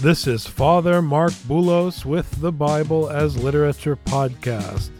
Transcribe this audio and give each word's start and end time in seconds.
this 0.00 0.28
is 0.28 0.46
Father 0.46 1.02
Marc 1.02 1.32
Boulos 1.32 2.04
with 2.04 2.30
the 2.40 2.52
Bible 2.52 3.10
as 3.10 3.36
Literature 3.36 3.96
podcast. 3.96 4.90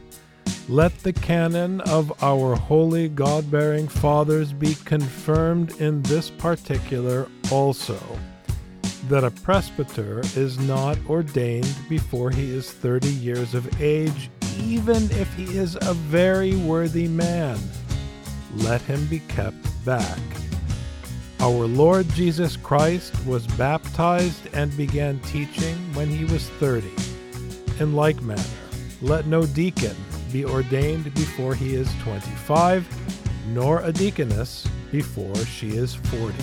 Let 0.68 0.98
the 0.98 1.12
canon 1.12 1.80
of 1.82 2.12
our 2.20 2.56
holy 2.56 3.08
God 3.08 3.48
bearing 3.48 3.86
fathers 3.86 4.52
be 4.52 4.74
confirmed 4.84 5.80
in 5.80 6.02
this 6.02 6.30
particular 6.30 7.28
also 7.52 8.00
that 9.08 9.22
a 9.22 9.30
presbyter 9.30 10.20
is 10.34 10.58
not 10.58 10.98
ordained 11.08 11.76
before 11.88 12.30
he 12.30 12.50
is 12.50 12.72
30 12.72 13.08
years 13.08 13.54
of 13.54 13.80
age, 13.80 14.30
even 14.58 15.04
if 15.12 15.32
he 15.34 15.44
is 15.56 15.76
a 15.80 15.94
very 15.94 16.56
worthy 16.56 17.06
man. 17.06 17.56
Let 18.56 18.80
him 18.82 19.06
be 19.06 19.20
kept 19.20 19.84
back. 19.84 20.18
Our 21.40 21.66
Lord 21.66 22.08
Jesus 22.10 22.56
Christ 22.56 23.14
was 23.24 23.46
baptized 23.46 24.48
and 24.54 24.76
began 24.76 25.20
teaching 25.20 25.76
when 25.94 26.08
he 26.08 26.24
was 26.24 26.48
30. 26.48 26.90
In 27.78 27.94
like 27.94 28.20
manner, 28.22 28.42
let 29.00 29.26
no 29.26 29.46
deacon 29.46 29.94
be 30.32 30.44
ordained 30.44 31.14
before 31.14 31.54
he 31.54 31.76
is 31.76 31.88
25, 32.02 32.86
nor 33.54 33.82
a 33.82 33.92
deaconess 33.92 34.66
before 34.90 35.36
she 35.36 35.68
is 35.68 35.94
40. 35.94 36.34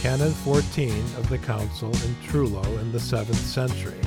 Canon 0.00 0.32
14 0.32 0.90
of 1.16 1.28
the 1.28 1.38
Council 1.38 1.90
in 1.90 2.14
Trullo 2.26 2.64
in 2.80 2.90
the 2.90 2.98
7th 2.98 3.34
century. 3.34 4.00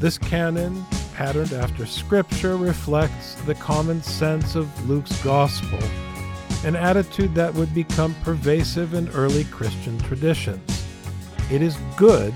This 0.00 0.18
canon, 0.18 0.84
patterned 1.14 1.52
after 1.52 1.86
Scripture, 1.86 2.56
reflects 2.56 3.34
the 3.42 3.54
common 3.54 4.02
sense 4.02 4.56
of 4.56 4.88
Luke's 4.88 5.22
Gospel, 5.22 5.80
an 6.64 6.76
attitude 6.76 7.34
that 7.34 7.54
would 7.54 7.72
become 7.74 8.14
pervasive 8.22 8.94
in 8.94 9.08
early 9.10 9.44
Christian 9.44 9.98
traditions. 9.98 10.84
It 11.50 11.62
is 11.62 11.76
good 11.96 12.34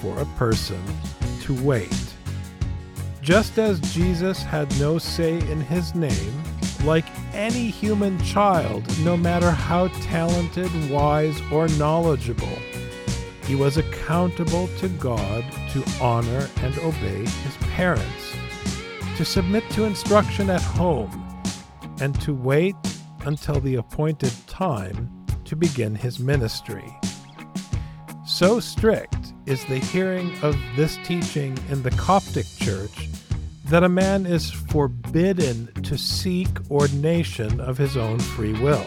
for 0.00 0.18
a 0.18 0.26
person 0.36 0.82
to 1.42 1.54
wait. 1.62 2.14
Just 3.20 3.58
as 3.58 3.78
Jesus 3.94 4.42
had 4.42 4.68
no 4.80 4.98
say 4.98 5.34
in 5.50 5.60
his 5.60 5.94
name, 5.94 6.42
like 6.84 7.04
any 7.32 7.70
human 7.70 8.20
child, 8.24 8.84
no 9.04 9.16
matter 9.16 9.50
how 9.50 9.88
talented, 9.88 10.70
wise, 10.90 11.40
or 11.52 11.68
knowledgeable. 11.68 12.58
He 13.44 13.54
was 13.54 13.76
accountable 13.76 14.68
to 14.78 14.88
God 14.88 15.44
to 15.70 15.84
honor 16.00 16.48
and 16.62 16.76
obey 16.78 17.24
his 17.24 17.56
parents, 17.70 18.34
to 19.16 19.24
submit 19.24 19.68
to 19.70 19.84
instruction 19.84 20.50
at 20.50 20.62
home, 20.62 21.10
and 22.00 22.20
to 22.22 22.34
wait 22.34 22.76
until 23.26 23.60
the 23.60 23.76
appointed 23.76 24.32
time 24.46 25.10
to 25.44 25.56
begin 25.56 25.94
his 25.94 26.18
ministry. 26.18 26.96
So 28.26 28.60
strict 28.60 29.32
is 29.46 29.64
the 29.66 29.78
hearing 29.78 30.32
of 30.42 30.56
this 30.76 30.98
teaching 31.04 31.58
in 31.68 31.82
the 31.82 31.90
Coptic 31.92 32.46
Church 32.58 33.08
that 33.66 33.84
a 33.84 33.88
man 33.88 34.26
is 34.26 34.50
forbidden 34.50 35.72
to 35.82 35.96
seek 35.96 36.48
ordination 36.70 37.60
of 37.60 37.78
his 37.78 37.96
own 37.96 38.18
free 38.18 38.52
will. 38.60 38.86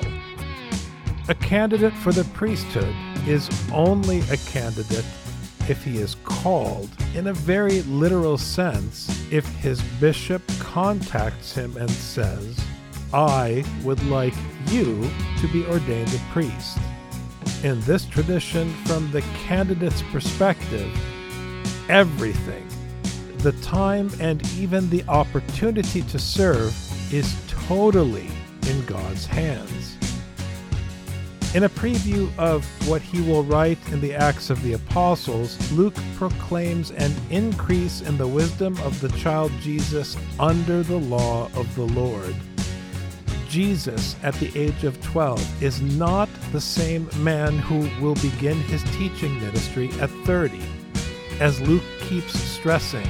A 1.28 1.36
candidate 1.36 1.94
for 1.94 2.12
the 2.12 2.24
priesthood 2.34 2.96
is 3.28 3.50
only 3.74 4.20
a 4.32 4.38
candidate 4.38 5.06
if 5.68 5.84
he 5.84 5.98
is 5.98 6.16
called, 6.24 6.90
in 7.16 7.28
a 7.28 7.34
very 7.34 7.82
literal 7.84 8.38
sense, 8.38 9.10
if 9.32 9.46
his 9.56 9.82
bishop 10.00 10.44
contacts 10.60 11.56
him 11.56 11.76
and 11.78 11.90
says, 11.90 12.60
I 13.14 13.64
would 13.84 14.04
like 14.06 14.36
you 14.68 15.10
to 15.40 15.48
be 15.48 15.66
ordained 15.66 16.14
a 16.14 16.32
priest. 16.32 16.78
In 17.64 17.82
this 17.82 18.06
tradition, 18.06 18.74
from 18.86 19.12
the 19.12 19.22
candidate's 19.48 20.02
perspective, 20.12 20.90
everything 21.90 22.68
the 23.46 23.52
time 23.62 24.10
and 24.20 24.44
even 24.58 24.90
the 24.90 25.04
opportunity 25.08 26.02
to 26.02 26.18
serve 26.18 26.74
is 27.14 27.36
totally 27.48 28.28
in 28.68 28.86
God's 28.86 29.28
hands. 29.28 29.96
In 31.54 31.64
a 31.64 31.70
preview 31.70 32.28
of 32.40 32.66
what 32.90 33.04
he 33.04 33.22
will 33.22 33.44
write 33.44 33.78
in 33.92 34.02
the 34.02 34.16
Acts 34.16 34.50
of 34.50 34.62
the 34.64 34.74
Apostles, 34.74 35.72
Luke 35.72 35.96
proclaims 36.16 36.90
an 36.90 37.14
increase 37.30 38.02
in 38.02 38.18
the 38.18 38.28
wisdom 38.28 38.78
of 38.80 39.00
the 39.00 39.10
child 39.10 39.52
Jesus 39.62 40.18
under 40.40 40.82
the 40.82 40.98
law 40.98 41.46
of 41.56 41.74
the 41.76 41.86
Lord. 41.86 42.36
Jesus, 43.48 44.16
at 44.24 44.34
the 44.36 44.52
age 44.58 44.84
of 44.84 45.02
12, 45.02 45.64
is 45.64 45.82
not 45.82 46.30
the 46.52 46.62
same 46.62 47.10
man 47.18 47.58
who 47.58 47.90
will 48.04 48.16
begin 48.16 48.58
his 48.62 48.84
teaching 48.96 49.40
ministry 49.40 49.90
at 50.00 50.10
30. 50.26 50.62
As 51.40 51.62
Luke 51.62 51.84
keeps 52.02 52.40
stressing, 52.40 53.08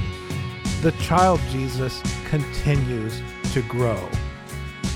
the 0.82 0.92
child 1.02 1.40
Jesus 1.50 2.02
continues 2.26 3.20
to 3.52 3.62
grow. 3.62 4.08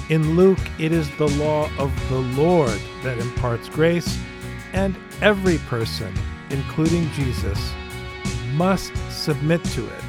In 0.08 0.36
Luke, 0.36 0.58
it 0.78 0.92
is 0.92 1.08
the 1.16 1.28
law 1.28 1.70
of 1.78 1.92
the 2.08 2.18
Lord 2.40 2.80
that 3.02 3.18
imparts 3.18 3.68
grace, 3.68 4.18
and 4.72 4.96
every 5.22 5.58
person, 5.58 6.12
including 6.50 7.08
Jesus, 7.12 7.72
must 8.52 8.92
submit 9.10 9.62
to 9.64 9.86
it, 9.86 10.04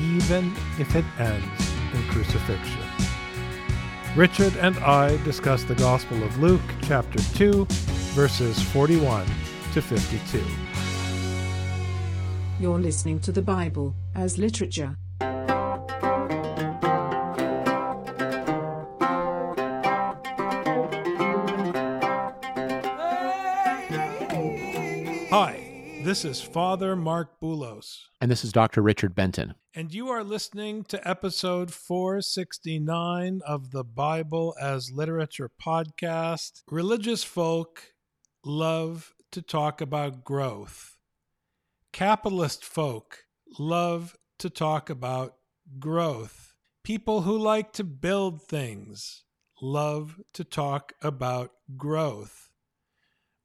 even 0.00 0.54
if 0.78 0.94
it 0.94 1.04
ends 1.18 1.72
in 1.92 2.02
crucifixion. 2.08 2.85
Richard 4.16 4.56
and 4.56 4.78
I 4.78 5.22
discuss 5.24 5.62
the 5.64 5.74
Gospel 5.74 6.22
of 6.22 6.40
Luke, 6.40 6.62
chapter 6.84 7.18
2, 7.36 7.66
verses 8.14 8.62
41 8.72 9.26
to 9.74 9.82
52. 9.82 10.42
You're 12.58 12.78
listening 12.78 13.20
to 13.20 13.30
the 13.30 13.42
Bible 13.42 13.94
as 14.14 14.38
literature. 14.38 14.96
This 26.06 26.24
is 26.24 26.40
Father 26.40 26.94
Marc 26.94 27.40
Boulos. 27.40 28.02
And 28.20 28.30
this 28.30 28.44
is 28.44 28.52
Dr. 28.52 28.80
Richard 28.80 29.12
Benton. 29.16 29.56
And 29.74 29.92
you 29.92 30.08
are 30.08 30.22
listening 30.22 30.84
to 30.84 31.08
episode 31.08 31.72
469 31.72 33.40
of 33.44 33.72
the 33.72 33.82
Bible 33.82 34.54
as 34.60 34.92
Literature 34.92 35.50
podcast. 35.60 36.62
Religious 36.70 37.24
folk 37.24 37.94
love 38.44 39.14
to 39.32 39.42
talk 39.42 39.80
about 39.80 40.22
growth 40.22 40.96
Capitalist 41.92 42.64
folk 42.64 43.24
love 43.58 44.16
to 44.38 44.48
talk 44.48 44.88
about 44.88 45.34
growth. 45.80 46.54
People 46.84 47.22
who 47.22 47.36
like 47.36 47.72
to 47.72 47.82
build 47.82 48.44
things 48.44 49.24
love 49.60 50.20
to 50.34 50.44
talk 50.44 50.92
about 51.02 51.50
growth. 51.76 52.45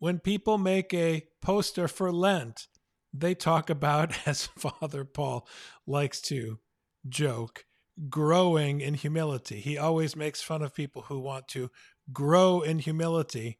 When 0.01 0.19
people 0.19 0.57
make 0.57 0.94
a 0.94 1.28
poster 1.41 1.88
for 1.88 2.12
Lent, 2.12 2.67
they 3.13 3.35
talk 3.35 3.69
about, 3.69 4.16
as 4.28 4.47
Father 4.58 5.05
Paul 5.05 5.47
likes 5.87 6.20
to 6.23 6.59
joke, 7.08 7.66
growing 8.09 8.81
in 8.81 8.96
humility. 8.96 9.61
He 9.61 9.78
always 9.78 10.16
makes 10.16 10.41
fun 10.41 10.61
of 10.61 10.76
people 10.76 11.03
who 11.03 11.20
want 11.20 11.47
to 11.49 11.70
grow 12.11 12.61
in 12.61 12.79
humility. 12.79 13.59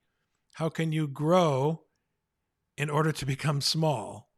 How 0.56 0.70
can 0.70 0.92
you 0.92 1.08
grow 1.08 1.84
in 2.76 2.90
order 2.90 3.12
to 3.12 3.26
become 3.26 3.62
small? 3.62 4.32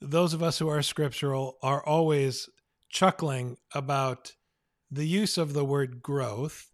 those 0.00 0.32
of 0.32 0.42
us 0.42 0.58
who 0.58 0.68
are 0.68 0.82
scriptural 0.82 1.58
are 1.62 1.84
always 1.84 2.48
chuckling 2.88 3.56
about 3.74 4.32
the 4.90 5.06
use 5.06 5.36
of 5.38 5.52
the 5.52 5.64
word 5.64 6.02
growth 6.02 6.70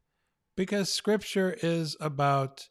because 0.57 0.93
scripture 0.93 1.57
is 1.63 1.97
about 2.01 2.69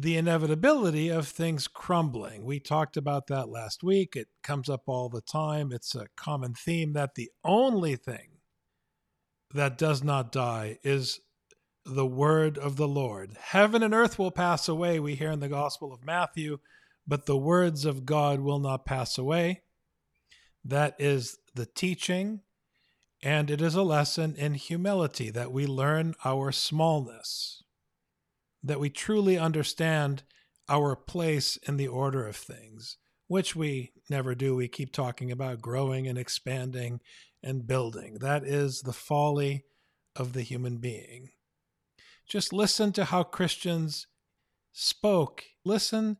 the 0.00 0.16
inevitability 0.16 1.08
of 1.08 1.26
things 1.26 1.66
crumbling. 1.66 2.44
We 2.44 2.60
talked 2.60 2.96
about 2.96 3.26
that 3.26 3.48
last 3.48 3.82
week. 3.82 4.14
It 4.14 4.28
comes 4.44 4.68
up 4.68 4.82
all 4.86 5.08
the 5.08 5.20
time. 5.20 5.72
It's 5.72 5.94
a 5.96 6.06
common 6.16 6.54
theme 6.54 6.92
that 6.92 7.16
the 7.16 7.30
only 7.42 7.96
thing 7.96 8.38
that 9.52 9.76
does 9.76 10.04
not 10.04 10.30
die 10.30 10.78
is 10.84 11.18
the 11.84 12.06
word 12.06 12.58
of 12.58 12.76
the 12.76 12.86
Lord. 12.86 13.36
Heaven 13.40 13.82
and 13.82 13.92
earth 13.92 14.20
will 14.20 14.30
pass 14.30 14.68
away, 14.68 15.00
we 15.00 15.16
hear 15.16 15.32
in 15.32 15.40
the 15.40 15.48
Gospel 15.48 15.92
of 15.92 16.04
Matthew, 16.04 16.58
but 17.06 17.26
the 17.26 17.36
words 17.36 17.84
of 17.84 18.06
God 18.06 18.40
will 18.40 18.60
not 18.60 18.86
pass 18.86 19.18
away. 19.18 19.62
That 20.64 20.94
is 20.98 21.38
the 21.54 21.66
teaching, 21.66 22.42
and 23.20 23.50
it 23.50 23.60
is 23.60 23.74
a 23.74 23.82
lesson 23.82 24.36
in 24.36 24.54
humility 24.54 25.30
that 25.30 25.50
we 25.50 25.66
learn 25.66 26.14
our 26.24 26.52
smallness, 26.52 27.64
that 28.68 28.80
we 28.80 28.90
truly 28.90 29.38
understand 29.38 30.22
our 30.68 30.94
place 30.94 31.56
in 31.66 31.76
the 31.76 31.88
order 31.88 32.26
of 32.26 32.36
things, 32.36 32.98
which 33.26 33.56
we 33.56 33.92
never 34.10 34.34
do. 34.34 34.54
We 34.54 34.68
keep 34.68 34.92
talking 34.92 35.32
about 35.32 35.62
growing 35.62 36.06
and 36.06 36.18
expanding 36.18 37.00
and 37.42 37.66
building. 37.66 38.18
That 38.20 38.44
is 38.44 38.82
the 38.82 38.92
folly 38.92 39.64
of 40.14 40.32
the 40.32 40.42
human 40.42 40.78
being. 40.78 41.30
Just 42.28 42.52
listen 42.52 42.92
to 42.92 43.06
how 43.06 43.22
Christians 43.22 44.06
spoke. 44.72 45.44
Listen 45.64 46.18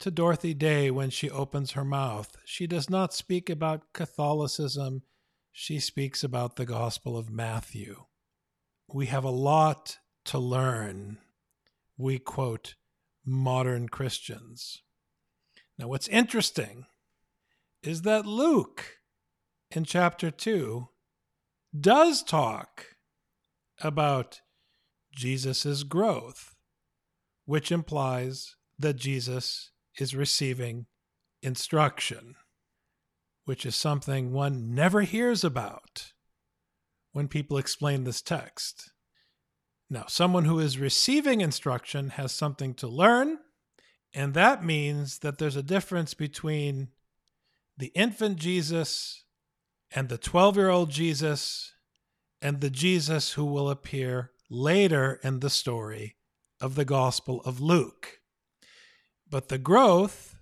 to 0.00 0.10
Dorothy 0.10 0.54
Day 0.54 0.90
when 0.90 1.10
she 1.10 1.30
opens 1.30 1.72
her 1.72 1.84
mouth. 1.84 2.36
She 2.44 2.66
does 2.66 2.90
not 2.90 3.14
speak 3.14 3.48
about 3.48 3.92
Catholicism, 3.92 5.02
she 5.50 5.80
speaks 5.80 6.22
about 6.22 6.54
the 6.54 6.66
Gospel 6.66 7.16
of 7.16 7.30
Matthew. 7.30 8.04
We 8.92 9.06
have 9.06 9.24
a 9.24 9.30
lot 9.30 9.98
to 10.26 10.38
learn. 10.38 11.18
We 11.98 12.20
quote 12.20 12.76
modern 13.26 13.88
Christians. 13.88 14.82
Now, 15.76 15.88
what's 15.88 16.08
interesting 16.08 16.86
is 17.82 18.02
that 18.02 18.24
Luke 18.24 18.98
in 19.70 19.84
chapter 19.84 20.30
2 20.30 20.88
does 21.78 22.22
talk 22.22 22.84
about 23.80 24.40
Jesus' 25.12 25.82
growth, 25.82 26.54
which 27.44 27.72
implies 27.72 28.54
that 28.78 28.96
Jesus 28.96 29.72
is 29.98 30.14
receiving 30.14 30.86
instruction, 31.42 32.36
which 33.44 33.66
is 33.66 33.74
something 33.74 34.32
one 34.32 34.74
never 34.74 35.02
hears 35.02 35.42
about 35.42 36.12
when 37.12 37.26
people 37.26 37.58
explain 37.58 38.04
this 38.04 38.22
text. 38.22 38.92
Now, 39.90 40.04
someone 40.06 40.44
who 40.44 40.58
is 40.58 40.78
receiving 40.78 41.40
instruction 41.40 42.10
has 42.10 42.32
something 42.32 42.74
to 42.74 42.86
learn, 42.86 43.38
and 44.12 44.34
that 44.34 44.64
means 44.64 45.20
that 45.20 45.38
there's 45.38 45.56
a 45.56 45.62
difference 45.62 46.14
between 46.14 46.88
the 47.76 47.92
infant 47.94 48.36
Jesus 48.36 49.24
and 49.90 50.08
the 50.08 50.18
12 50.18 50.56
year 50.56 50.68
old 50.68 50.90
Jesus 50.90 51.72
and 52.42 52.60
the 52.60 52.70
Jesus 52.70 53.32
who 53.32 53.44
will 53.44 53.70
appear 53.70 54.32
later 54.50 55.20
in 55.22 55.40
the 55.40 55.50
story 55.50 56.16
of 56.60 56.74
the 56.74 56.84
Gospel 56.84 57.40
of 57.44 57.60
Luke. 57.60 58.20
But 59.28 59.48
the 59.48 59.58
growth 59.58 60.36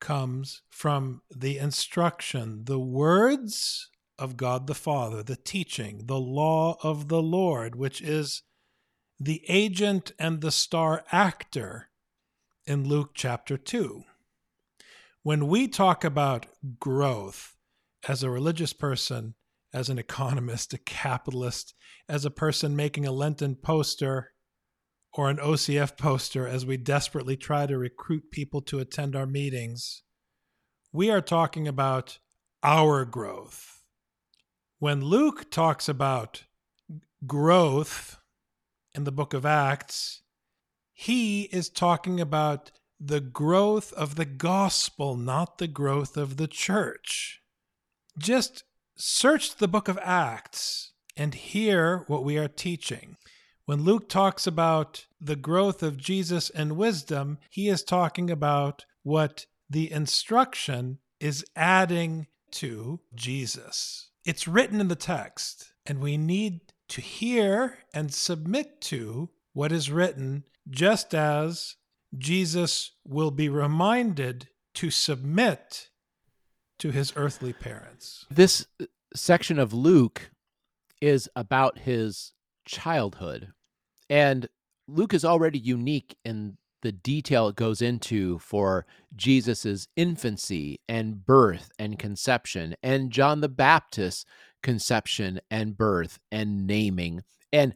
comes 0.00 0.62
from 0.70 1.22
the 1.30 1.58
instruction, 1.58 2.64
the 2.64 2.80
words 2.80 3.88
of 4.18 4.36
God 4.36 4.66
the 4.66 4.74
Father, 4.74 5.22
the 5.22 5.36
teaching, 5.36 6.02
the 6.06 6.20
law 6.20 6.76
of 6.82 7.08
the 7.08 7.22
Lord, 7.22 7.76
which 7.76 8.00
is 8.00 8.42
the 9.24 9.44
agent 9.48 10.10
and 10.18 10.40
the 10.40 10.50
star 10.50 11.04
actor 11.12 11.88
in 12.66 12.88
Luke 12.88 13.10
chapter 13.14 13.56
2. 13.56 14.02
When 15.22 15.46
we 15.46 15.68
talk 15.68 16.02
about 16.02 16.46
growth 16.80 17.54
as 18.08 18.24
a 18.24 18.30
religious 18.30 18.72
person, 18.72 19.34
as 19.72 19.88
an 19.88 19.96
economist, 19.96 20.74
a 20.74 20.78
capitalist, 20.78 21.72
as 22.08 22.24
a 22.24 22.32
person 22.32 22.74
making 22.74 23.06
a 23.06 23.12
Lenten 23.12 23.54
poster, 23.54 24.32
or 25.12 25.30
an 25.30 25.36
OCF 25.36 25.96
poster 25.96 26.48
as 26.48 26.66
we 26.66 26.76
desperately 26.76 27.36
try 27.36 27.64
to 27.66 27.78
recruit 27.78 28.32
people 28.32 28.60
to 28.62 28.80
attend 28.80 29.14
our 29.14 29.26
meetings. 29.26 30.02
We 30.92 31.10
are 31.12 31.20
talking 31.20 31.68
about 31.68 32.18
our 32.64 33.04
growth. 33.04 33.84
When 34.80 35.04
Luke 35.04 35.48
talks 35.48 35.88
about 35.88 36.42
growth 37.24 38.18
in 38.94 39.04
the 39.04 39.12
book 39.12 39.34
of 39.34 39.46
Acts, 39.46 40.22
he 40.92 41.42
is 41.44 41.68
talking 41.68 42.20
about 42.20 42.70
the 43.00 43.20
growth 43.20 43.92
of 43.94 44.14
the 44.14 44.24
gospel, 44.24 45.16
not 45.16 45.58
the 45.58 45.66
growth 45.66 46.16
of 46.16 46.36
the 46.36 46.46
church. 46.46 47.40
Just 48.16 48.64
search 48.96 49.56
the 49.56 49.68
book 49.68 49.88
of 49.88 49.98
Acts 50.02 50.92
and 51.16 51.34
hear 51.34 52.04
what 52.06 52.24
we 52.24 52.38
are 52.38 52.48
teaching. 52.48 53.16
When 53.64 53.82
Luke 53.82 54.08
talks 54.08 54.46
about 54.46 55.06
the 55.20 55.36
growth 55.36 55.82
of 55.82 55.96
Jesus 55.96 56.50
and 56.50 56.76
wisdom, 56.76 57.38
he 57.50 57.68
is 57.68 57.82
talking 57.82 58.30
about 58.30 58.84
what 59.02 59.46
the 59.68 59.90
instruction 59.90 60.98
is 61.20 61.44
adding 61.56 62.26
to 62.52 63.00
Jesus. 63.14 64.10
It's 64.24 64.46
written 64.46 64.80
in 64.80 64.88
the 64.88 64.96
text, 64.96 65.72
and 65.86 66.00
we 66.00 66.16
need 66.16 66.71
to 66.92 67.00
hear 67.00 67.78
and 67.94 68.12
submit 68.12 68.82
to 68.82 69.30
what 69.54 69.72
is 69.72 69.90
written, 69.90 70.44
just 70.68 71.14
as 71.14 71.76
Jesus 72.18 72.90
will 73.02 73.30
be 73.30 73.48
reminded 73.48 74.48
to 74.74 74.90
submit 74.90 75.88
to 76.78 76.90
his 76.90 77.14
earthly 77.16 77.54
parents. 77.54 78.26
This 78.30 78.66
section 79.16 79.58
of 79.58 79.72
Luke 79.72 80.32
is 81.00 81.30
about 81.34 81.78
his 81.78 82.34
childhood. 82.66 83.52
And 84.10 84.46
Luke 84.86 85.14
is 85.14 85.24
already 85.24 85.58
unique 85.58 86.18
in 86.26 86.58
the 86.82 86.92
detail 86.92 87.48
it 87.48 87.56
goes 87.56 87.80
into 87.80 88.38
for 88.40 88.84
Jesus's 89.16 89.88
infancy 89.96 90.80
and 90.90 91.24
birth 91.24 91.70
and 91.78 91.98
conception, 91.98 92.74
and 92.82 93.10
John 93.10 93.40
the 93.40 93.48
Baptist's 93.48 94.26
conception 94.62 95.40
and 95.50 95.76
birth 95.76 96.18
and 96.30 96.66
naming, 96.66 97.22
and 97.52 97.74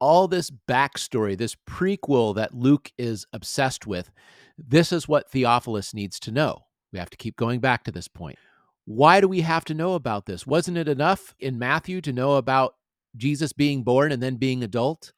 all 0.00 0.26
this 0.26 0.50
backstory, 0.50 1.36
this 1.36 1.56
prequel 1.68 2.34
that 2.34 2.54
Luke 2.54 2.90
is 2.98 3.26
obsessed 3.32 3.86
with. 3.86 4.10
This 4.58 4.92
is 4.92 5.06
what 5.06 5.30
Theophilus 5.30 5.94
needs 5.94 6.18
to 6.20 6.32
know. 6.32 6.64
We 6.92 6.98
have 6.98 7.10
to 7.10 7.16
keep 7.16 7.36
going 7.36 7.60
back 7.60 7.84
to 7.84 7.92
this 7.92 8.08
point. 8.08 8.38
Why 8.84 9.20
do 9.20 9.28
we 9.28 9.42
have 9.42 9.64
to 9.66 9.74
know 9.74 9.94
about 9.94 10.26
this? 10.26 10.46
Wasn't 10.46 10.76
it 10.76 10.88
enough 10.88 11.34
in 11.38 11.58
Matthew 11.58 12.00
to 12.00 12.12
know 12.12 12.34
about 12.34 12.74
Jesus 13.16 13.52
being 13.52 13.82
born 13.82 14.12
and 14.12 14.22
then 14.22 14.36
being 14.36 14.62
adult. 14.62 15.12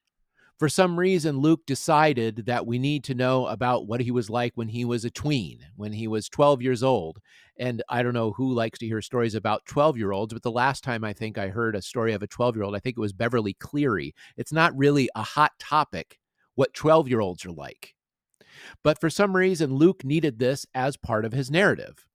For 0.58 0.68
some 0.68 0.98
reason, 0.98 1.38
Luke 1.38 1.66
decided 1.66 2.46
that 2.46 2.64
we 2.64 2.78
need 2.78 3.02
to 3.04 3.14
know 3.14 3.46
about 3.46 3.88
what 3.88 4.00
he 4.00 4.12
was 4.12 4.30
like 4.30 4.52
when 4.54 4.68
he 4.68 4.84
was 4.84 5.04
a 5.04 5.10
tween, 5.10 5.58
when 5.74 5.92
he 5.92 6.06
was 6.06 6.28
12 6.28 6.62
years 6.62 6.82
old. 6.82 7.18
And 7.58 7.82
I 7.88 8.04
don't 8.04 8.14
know 8.14 8.30
who 8.32 8.52
likes 8.52 8.78
to 8.78 8.86
hear 8.86 9.02
stories 9.02 9.34
about 9.34 9.66
12 9.66 9.96
year 9.96 10.12
olds, 10.12 10.32
but 10.32 10.44
the 10.44 10.52
last 10.52 10.84
time 10.84 11.02
I 11.02 11.12
think 11.12 11.38
I 11.38 11.48
heard 11.48 11.74
a 11.74 11.82
story 11.82 12.12
of 12.12 12.22
a 12.22 12.28
12 12.28 12.54
year 12.54 12.64
old, 12.64 12.76
I 12.76 12.78
think 12.78 12.96
it 12.96 13.00
was 13.00 13.12
Beverly 13.12 13.54
Cleary. 13.54 14.14
It's 14.36 14.52
not 14.52 14.76
really 14.76 15.08
a 15.16 15.22
hot 15.22 15.52
topic 15.58 16.18
what 16.54 16.72
12 16.72 17.08
year 17.08 17.20
olds 17.20 17.44
are 17.44 17.52
like. 17.52 17.94
But 18.84 19.00
for 19.00 19.10
some 19.10 19.34
reason, 19.34 19.74
Luke 19.74 20.04
needed 20.04 20.38
this 20.38 20.66
as 20.72 20.96
part 20.96 21.24
of 21.24 21.32
his 21.32 21.50
narrative. 21.50 22.06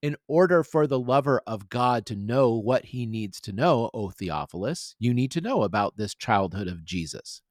In 0.00 0.16
order 0.26 0.62
for 0.62 0.86
the 0.86 1.00
lover 1.00 1.42
of 1.46 1.68
God 1.68 2.06
to 2.06 2.16
know 2.16 2.54
what 2.54 2.86
he 2.86 3.04
needs 3.04 3.40
to 3.42 3.52
know, 3.52 3.90
O 3.92 4.08
Theophilus, 4.10 4.94
you 4.98 5.12
need 5.12 5.32
to 5.32 5.40
know 5.40 5.64
about 5.64 5.96
this 5.96 6.14
childhood 6.14 6.68
of 6.68 6.84
Jesus. 6.84 7.42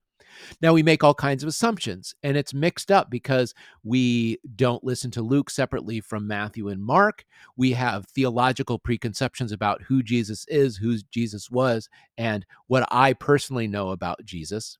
Now, 0.61 0.73
we 0.73 0.83
make 0.83 1.03
all 1.03 1.13
kinds 1.13 1.43
of 1.43 1.49
assumptions, 1.49 2.13
and 2.23 2.37
it's 2.37 2.53
mixed 2.53 2.91
up 2.91 3.09
because 3.09 3.53
we 3.83 4.39
don't 4.55 4.83
listen 4.83 5.11
to 5.11 5.21
Luke 5.21 5.49
separately 5.49 5.99
from 5.99 6.27
Matthew 6.27 6.69
and 6.69 6.83
Mark. 6.83 7.25
We 7.57 7.71
have 7.73 8.05
theological 8.07 8.79
preconceptions 8.79 9.51
about 9.51 9.81
who 9.81 10.03
Jesus 10.03 10.45
is, 10.47 10.77
who 10.77 10.97
Jesus 11.11 11.49
was, 11.49 11.89
and 12.17 12.45
what 12.67 12.87
I 12.91 13.13
personally 13.13 13.67
know 13.67 13.89
about 13.89 14.23
Jesus. 14.25 14.77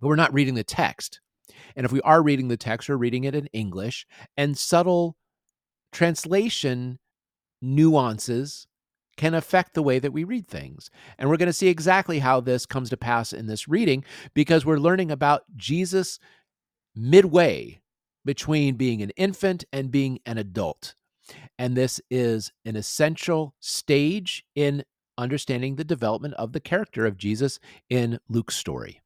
But 0.00 0.08
we're 0.08 0.16
not 0.16 0.34
reading 0.34 0.54
the 0.54 0.64
text. 0.64 1.20
And 1.76 1.84
if 1.84 1.92
we 1.92 2.00
are 2.02 2.22
reading 2.22 2.48
the 2.48 2.56
text, 2.56 2.88
we're 2.88 2.96
reading 2.96 3.24
it 3.24 3.34
in 3.34 3.46
English, 3.52 4.06
and 4.36 4.56
subtle 4.56 5.16
translation 5.92 6.98
nuances 7.62 8.66
can 9.16 9.34
affect 9.34 9.74
the 9.74 9.82
way 9.82 9.98
that 9.98 10.12
we 10.12 10.24
read 10.24 10.46
things. 10.46 10.90
And 11.18 11.28
we're 11.28 11.36
going 11.36 11.46
to 11.46 11.52
see 11.52 11.68
exactly 11.68 12.18
how 12.18 12.40
this 12.40 12.66
comes 12.66 12.90
to 12.90 12.96
pass 12.96 13.32
in 13.32 13.46
this 13.46 13.68
reading 13.68 14.04
because 14.34 14.66
we're 14.66 14.78
learning 14.78 15.10
about 15.10 15.44
Jesus 15.56 16.18
midway 16.94 17.80
between 18.24 18.76
being 18.76 19.02
an 19.02 19.10
infant 19.10 19.64
and 19.72 19.90
being 19.90 20.18
an 20.26 20.38
adult. 20.38 20.94
And 21.58 21.76
this 21.76 22.00
is 22.10 22.52
an 22.64 22.76
essential 22.76 23.54
stage 23.60 24.44
in 24.54 24.84
understanding 25.16 25.76
the 25.76 25.84
development 25.84 26.34
of 26.34 26.52
the 26.52 26.60
character 26.60 27.06
of 27.06 27.16
Jesus 27.16 27.60
in 27.88 28.18
Luke's 28.28 28.56
story. 28.56 29.00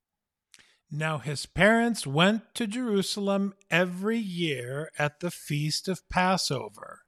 Now 0.91 1.19
his 1.19 1.45
parents 1.45 2.07
went 2.07 2.55
to 2.55 2.67
Jerusalem 2.67 3.55
every 3.71 4.19
year 4.19 4.91
at 4.99 5.21
the 5.21 5.31
feast 5.31 5.87
of 5.87 6.09
Passover. 6.09 7.03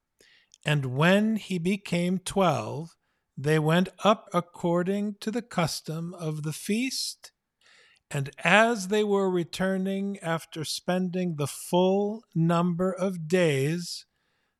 And 0.64 0.96
when 0.96 1.36
he 1.36 1.58
became 1.58 2.18
twelve, 2.18 2.90
they 3.36 3.58
went 3.58 3.88
up 4.04 4.28
according 4.34 5.16
to 5.20 5.30
the 5.30 5.42
custom 5.42 6.14
of 6.14 6.42
the 6.42 6.52
feast. 6.52 7.32
And 8.10 8.30
as 8.44 8.88
they 8.88 9.04
were 9.04 9.30
returning 9.30 10.18
after 10.18 10.64
spending 10.64 11.36
the 11.36 11.46
full 11.46 12.24
number 12.34 12.92
of 12.92 13.28
days, 13.28 14.04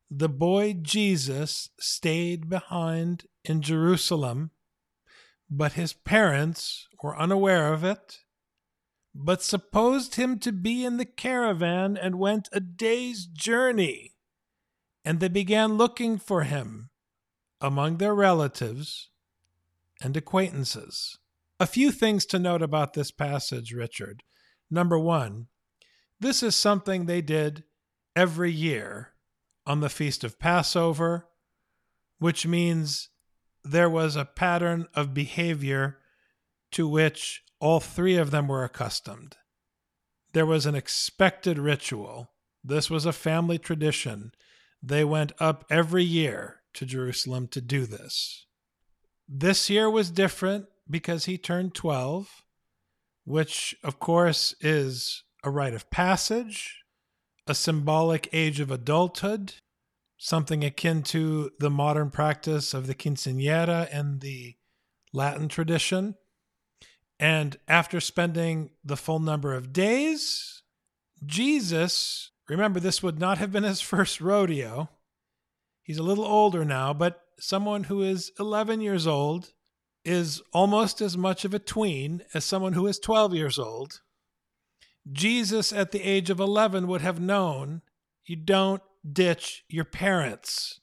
the 0.09 0.29
boy 0.29 0.73
Jesus 0.81 1.69
stayed 1.79 2.49
behind 2.49 3.25
in 3.43 3.61
Jerusalem, 3.61 4.51
but 5.49 5.73
his 5.73 5.93
parents 5.93 6.87
were 7.03 7.19
unaware 7.19 7.73
of 7.73 7.83
it, 7.83 8.19
but 9.13 9.43
supposed 9.43 10.15
him 10.15 10.39
to 10.39 10.51
be 10.51 10.85
in 10.85 10.97
the 10.97 11.05
caravan 11.05 11.97
and 11.97 12.17
went 12.17 12.49
a 12.51 12.59
day's 12.59 13.25
journey. 13.25 14.10
And 15.03 15.19
they 15.19 15.27
began 15.27 15.77
looking 15.77 16.17
for 16.17 16.43
him 16.43 16.89
among 17.59 17.97
their 17.97 18.13
relatives 18.13 19.09
and 20.01 20.15
acquaintances. 20.15 21.17
A 21.59 21.67
few 21.67 21.91
things 21.91 22.25
to 22.27 22.39
note 22.39 22.61
about 22.61 22.93
this 22.93 23.11
passage, 23.11 23.71
Richard. 23.71 24.23
Number 24.69 24.97
one, 24.97 25.47
this 26.19 26.43
is 26.43 26.55
something 26.55 27.05
they 27.05 27.21
did 27.21 27.63
every 28.15 28.51
year 28.51 29.13
on 29.65 29.79
the 29.79 29.89
Feast 29.89 30.23
of 30.23 30.39
Passover, 30.39 31.27
which 32.19 32.45
means 32.45 33.09
there 33.63 33.89
was 33.89 34.15
a 34.15 34.25
pattern 34.25 34.87
of 34.95 35.13
behavior 35.13 35.99
to 36.71 36.87
which 36.87 37.43
all 37.59 37.79
three 37.79 38.15
of 38.15 38.31
them 38.31 38.47
were 38.47 38.63
accustomed. 38.63 39.37
There 40.33 40.45
was 40.45 40.65
an 40.65 40.75
expected 40.75 41.59
ritual. 41.59 42.31
This 42.63 42.89
was 42.89 43.05
a 43.05 43.13
family 43.13 43.57
tradition. 43.57 44.31
They 44.81 45.03
went 45.03 45.31
up 45.39 45.65
every 45.69 46.03
year 46.03 46.61
to 46.73 46.85
Jerusalem 46.85 47.47
to 47.49 47.61
do 47.61 47.85
this. 47.85 48.45
This 49.27 49.69
year 49.69 49.89
was 49.89 50.11
different 50.11 50.65
because 50.89 51.25
he 51.25 51.37
turned 51.37 51.73
12, 51.73 52.43
which, 53.23 53.75
of 53.83 53.99
course, 53.99 54.55
is 54.59 55.23
a 55.43 55.49
rite 55.49 55.73
of 55.73 55.89
passage, 55.89 56.83
a 57.47 57.55
symbolic 57.55 58.29
age 58.33 58.59
of 58.59 58.71
adulthood, 58.71 59.53
something 60.17 60.63
akin 60.63 61.01
to 61.01 61.51
the 61.59 61.69
modern 61.69 62.09
practice 62.11 62.73
of 62.73 62.87
the 62.87 62.95
quinceanera 62.95 63.91
in 63.91 64.19
the 64.19 64.55
Latin 65.13 65.47
tradition. 65.47 66.15
And 67.19 67.57
after 67.67 67.99
spending 67.99 68.71
the 68.83 68.97
full 68.97 69.19
number 69.19 69.53
of 69.53 69.73
days, 69.73 70.63
Jesus, 71.25 72.30
remember, 72.51 72.79
this 72.79 73.01
would 73.01 73.19
not 73.19 73.37
have 73.37 73.51
been 73.51 73.63
his 73.63 73.81
first 73.91 74.21
rodeo. 74.21 74.89
He's 75.81 75.97
a 75.97 76.03
little 76.03 76.25
older 76.25 76.63
now, 76.63 76.93
but 76.93 77.21
someone 77.39 77.85
who 77.85 78.01
is 78.01 78.31
11 78.39 78.81
years 78.81 79.07
old 79.07 79.53
is 80.03 80.41
almost 80.53 81.01
as 81.01 81.17
much 81.17 81.45
of 81.45 81.53
a 81.53 81.59
tween 81.59 82.23
as 82.33 82.45
someone 82.45 82.73
who 82.73 82.87
is 82.87 82.99
12 82.99 83.33
years 83.33 83.59
old. 83.59 84.01
Jesus, 85.11 85.73
at 85.73 85.91
the 85.91 86.01
age 86.01 86.29
of 86.29 86.39
11, 86.39 86.87
would 86.87 87.01
have 87.01 87.19
known 87.19 87.81
you 88.25 88.35
don't 88.35 88.81
ditch 89.09 89.63
your 89.67 89.85
parents 89.85 90.79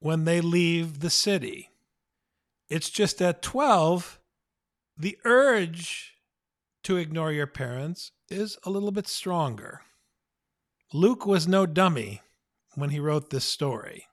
when 0.00 0.24
they 0.24 0.40
leave 0.40 1.00
the 1.00 1.10
city. 1.10 1.70
It's 2.68 2.90
just 2.90 3.22
at 3.22 3.42
12, 3.42 4.20
the 4.96 5.16
urge 5.24 6.14
to 6.84 6.96
ignore 6.96 7.32
your 7.32 7.46
parents 7.46 8.12
is 8.28 8.58
a 8.64 8.70
little 8.70 8.90
bit 8.90 9.08
stronger. 9.08 9.80
Luke 10.92 11.26
was 11.26 11.46
no 11.46 11.66
dummy 11.66 12.22
when 12.74 12.90
he 12.90 12.98
wrote 12.98 13.28
this 13.28 13.44
story. 13.44 14.06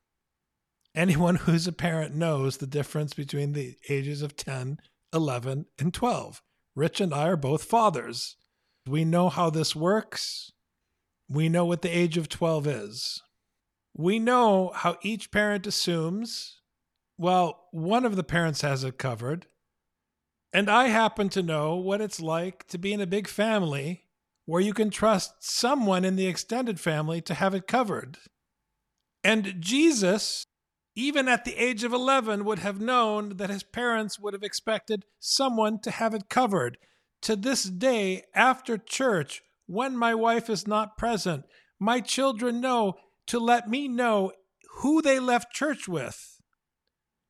Anyone 0.94 1.36
who's 1.46 1.68
a 1.68 1.72
parent 1.72 2.16
knows 2.16 2.58
the 2.58 2.68
difference 2.68 3.14
between 3.14 3.54
the 3.54 3.76
ages 3.90 4.22
of 4.22 4.36
10, 4.36 4.80
11, 5.14 5.68
and 5.80 5.94
12. 5.94 6.42
Rich 6.76 7.00
and 7.00 7.14
I 7.14 7.30
are 7.30 7.38
both 7.38 7.64
fathers. 7.64 8.36
We 8.86 9.06
know 9.06 9.30
how 9.30 9.50
this 9.50 9.76
works. 9.76 10.52
We 11.30 11.48
know 11.48 11.66
what 11.66 11.82
the 11.82 11.96
age 11.96 12.18
of 12.18 12.28
12 12.28 12.68
is. 12.68 13.22
We 13.94 14.20
know 14.20 14.72
how 14.76 14.98
each 15.02 15.32
parent 15.32 15.66
assumes, 15.66 16.60
well, 17.18 17.68
one 17.72 18.06
of 18.06 18.18
the 18.18 18.24
parents 18.24 18.62
has 18.62 18.84
it 18.84 18.98
covered. 18.98 19.48
And 20.52 20.70
I 20.70 20.90
happen 20.90 21.30
to 21.30 21.42
know 21.42 21.76
what 21.76 22.02
it's 22.02 22.20
like 22.20 22.68
to 22.68 22.78
be 22.78 22.92
in 22.92 23.00
a 23.00 23.08
big 23.08 23.28
family 23.30 24.05
where 24.46 24.62
you 24.62 24.74
can 24.74 24.90
trust 24.90 25.34
someone 25.40 26.06
in 26.06 26.16
the 26.16 26.28
extended 26.28 26.80
family 26.80 27.22
to 27.22 27.34
have 27.34 27.54
it 27.54 27.68
covered. 27.68 28.18
And 29.24 29.56
Jesus, 29.60 30.46
even 30.96 31.28
at 31.28 31.46
the 31.46 31.56
age 31.56 31.84
of 31.84 31.94
11, 31.94 32.46
would 32.46 32.60
have 32.60 32.80
known 32.80 33.38
that 33.38 33.50
his 33.50 33.64
parents 33.64 34.20
would 34.20 34.34
have 34.34 34.44
expected 34.44 35.06
someone 35.20 35.80
to 35.82 35.92
have 35.92 36.14
it 36.14 36.30
covered 36.30 36.78
to 37.26 37.36
this 37.36 37.64
day, 37.64 38.22
after 38.36 38.78
church, 38.78 39.42
when 39.66 39.98
my 39.98 40.14
wife 40.14 40.48
is 40.48 40.68
not 40.68 40.96
present, 40.96 41.46
my 41.80 42.00
children 42.00 42.62
know 42.62 42.98
to 43.26 43.40
let 43.40 43.68
me 43.68 43.88
know 43.88 44.32
who 44.76 45.02
they 45.02 45.20
left 45.20 45.52
church 45.52 45.88
with. 45.88 46.40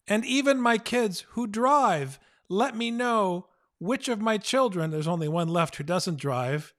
And 0.05 0.25
even 0.25 0.60
my 0.60 0.77
kids 0.77 1.22
who 1.29 1.48
drive 1.48 2.19
let 2.50 2.75
me 2.75 2.91
know 2.91 3.48
which 3.79 4.10
of 4.10 4.19
my 4.19 4.38
children, 4.38 4.91
there's 4.91 5.07
only 5.07 5.29
one 5.29 5.48
left 5.48 5.77
who 5.77 5.84
doesn't 5.86 6.19
drive, 6.19 6.74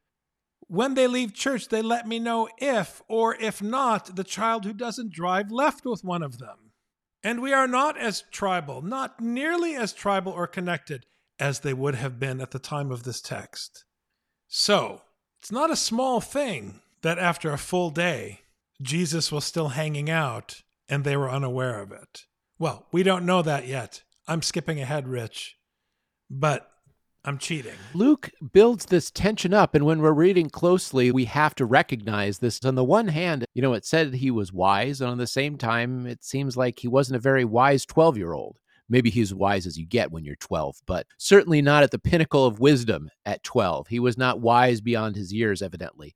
when 0.68 0.94
they 0.94 1.06
leave 1.06 1.34
church, 1.34 1.68
they 1.68 1.82
let 1.82 2.06
me 2.08 2.18
know 2.18 2.48
if 2.58 3.02
or 3.08 3.34
if 3.36 3.62
not 3.62 4.16
the 4.16 4.24
child 4.24 4.64
who 4.64 4.72
doesn't 4.72 5.12
drive 5.12 5.50
left 5.50 5.84
with 5.84 6.04
one 6.04 6.22
of 6.22 6.38
them. 6.38 6.72
And 7.22 7.40
we 7.40 7.52
are 7.52 7.68
not 7.68 7.98
as 7.98 8.24
tribal, 8.30 8.82
not 8.82 9.20
nearly 9.20 9.74
as 9.74 9.92
tribal 9.92 10.32
or 10.32 10.46
connected 10.46 11.06
as 11.38 11.60
they 11.60 11.74
would 11.74 11.94
have 11.94 12.18
been 12.18 12.40
at 12.40 12.50
the 12.50 12.58
time 12.58 12.90
of 12.90 13.02
this 13.02 13.20
text. 13.20 13.84
So, 14.48 15.02
it's 15.40 15.52
not 15.52 15.70
a 15.70 15.76
small 15.76 16.20
thing 16.20 16.80
that 17.02 17.18
after 17.18 17.52
a 17.52 17.58
full 17.58 17.90
day, 17.90 18.40
Jesus 18.82 19.30
was 19.30 19.44
still 19.44 19.68
hanging 19.68 20.10
out 20.10 20.62
and 20.88 21.04
they 21.04 21.16
were 21.16 21.30
unaware 21.30 21.80
of 21.80 21.92
it. 21.92 22.24
Well, 22.58 22.86
we 22.92 23.02
don't 23.02 23.26
know 23.26 23.42
that 23.42 23.66
yet. 23.66 24.02
I'm 24.28 24.42
skipping 24.42 24.80
ahead, 24.80 25.06
Rich, 25.06 25.56
but 26.30 26.70
I'm 27.26 27.38
cheating. 27.38 27.74
Luke 27.92 28.30
builds 28.52 28.86
this 28.86 29.10
tension 29.10 29.52
up, 29.52 29.74
and 29.74 29.84
when 29.84 30.00
we're 30.00 30.12
reading 30.12 30.48
closely, 30.48 31.10
we 31.10 31.24
have 31.24 31.54
to 31.56 31.66
recognize 31.66 32.38
this. 32.38 32.64
On 32.64 32.76
the 32.76 32.84
one 32.84 33.08
hand, 33.08 33.44
you 33.52 33.62
know, 33.62 33.74
it 33.74 33.84
said 33.84 34.14
he 34.14 34.30
was 34.30 34.52
wise, 34.52 35.00
and 35.00 35.10
on 35.10 35.18
the 35.18 35.26
same 35.26 35.58
time, 35.58 36.06
it 36.06 36.22
seems 36.22 36.56
like 36.56 36.78
he 36.78 36.88
wasn't 36.88 37.16
a 37.16 37.20
very 37.20 37.44
wise 37.44 37.84
12 37.84 38.16
year 38.16 38.32
old 38.32 38.58
maybe 38.88 39.10
he's 39.10 39.34
wise 39.34 39.66
as 39.66 39.78
you 39.78 39.86
get 39.86 40.10
when 40.10 40.24
you're 40.24 40.36
12, 40.36 40.80
but 40.86 41.06
certainly 41.18 41.60
not 41.62 41.82
at 41.82 41.90
the 41.90 41.98
pinnacle 41.98 42.44
of 42.44 42.60
wisdom 42.60 43.10
at 43.24 43.42
12. 43.42 43.88
He 43.88 43.98
was 43.98 44.16
not 44.16 44.40
wise 44.40 44.80
beyond 44.80 45.16
his 45.16 45.32
years, 45.32 45.62
evidently. 45.62 46.14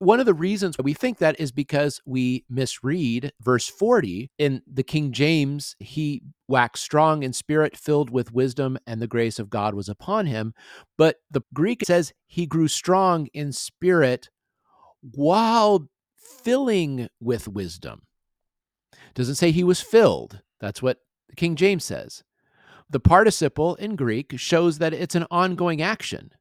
One 0.00 0.18
of 0.18 0.24
the 0.24 0.32
reasons 0.32 0.76
we 0.78 0.94
think 0.94 1.18
that 1.18 1.38
is 1.38 1.52
because 1.52 2.00
we 2.06 2.46
misread 2.48 3.32
verse 3.42 3.68
40 3.68 4.30
in 4.38 4.62
the 4.66 4.82
King 4.82 5.12
James. 5.12 5.76
He 5.78 6.22
waxed 6.48 6.82
strong 6.82 7.22
in 7.22 7.34
spirit, 7.34 7.76
filled 7.76 8.08
with 8.08 8.32
wisdom, 8.32 8.78
and 8.86 9.02
the 9.02 9.06
grace 9.06 9.38
of 9.38 9.50
God 9.50 9.74
was 9.74 9.90
upon 9.90 10.24
him. 10.24 10.54
But 10.96 11.16
the 11.30 11.42
Greek 11.52 11.82
says 11.84 12.14
he 12.26 12.46
grew 12.46 12.66
strong 12.66 13.26
in 13.34 13.52
spirit 13.52 14.30
while 15.02 15.86
filling 16.16 17.10
with 17.20 17.46
wisdom. 17.46 18.04
Doesn't 19.14 19.34
say 19.34 19.50
he 19.50 19.64
was 19.64 19.82
filled. 19.82 20.40
That's 20.60 20.80
what 20.80 21.00
the 21.28 21.36
King 21.36 21.56
James 21.56 21.84
says. 21.84 22.24
The 22.88 23.00
participle 23.00 23.74
in 23.74 23.96
Greek 23.96 24.32
shows 24.38 24.78
that 24.78 24.94
it's 24.94 25.14
an 25.14 25.26
ongoing 25.30 25.82
action, 25.82 26.32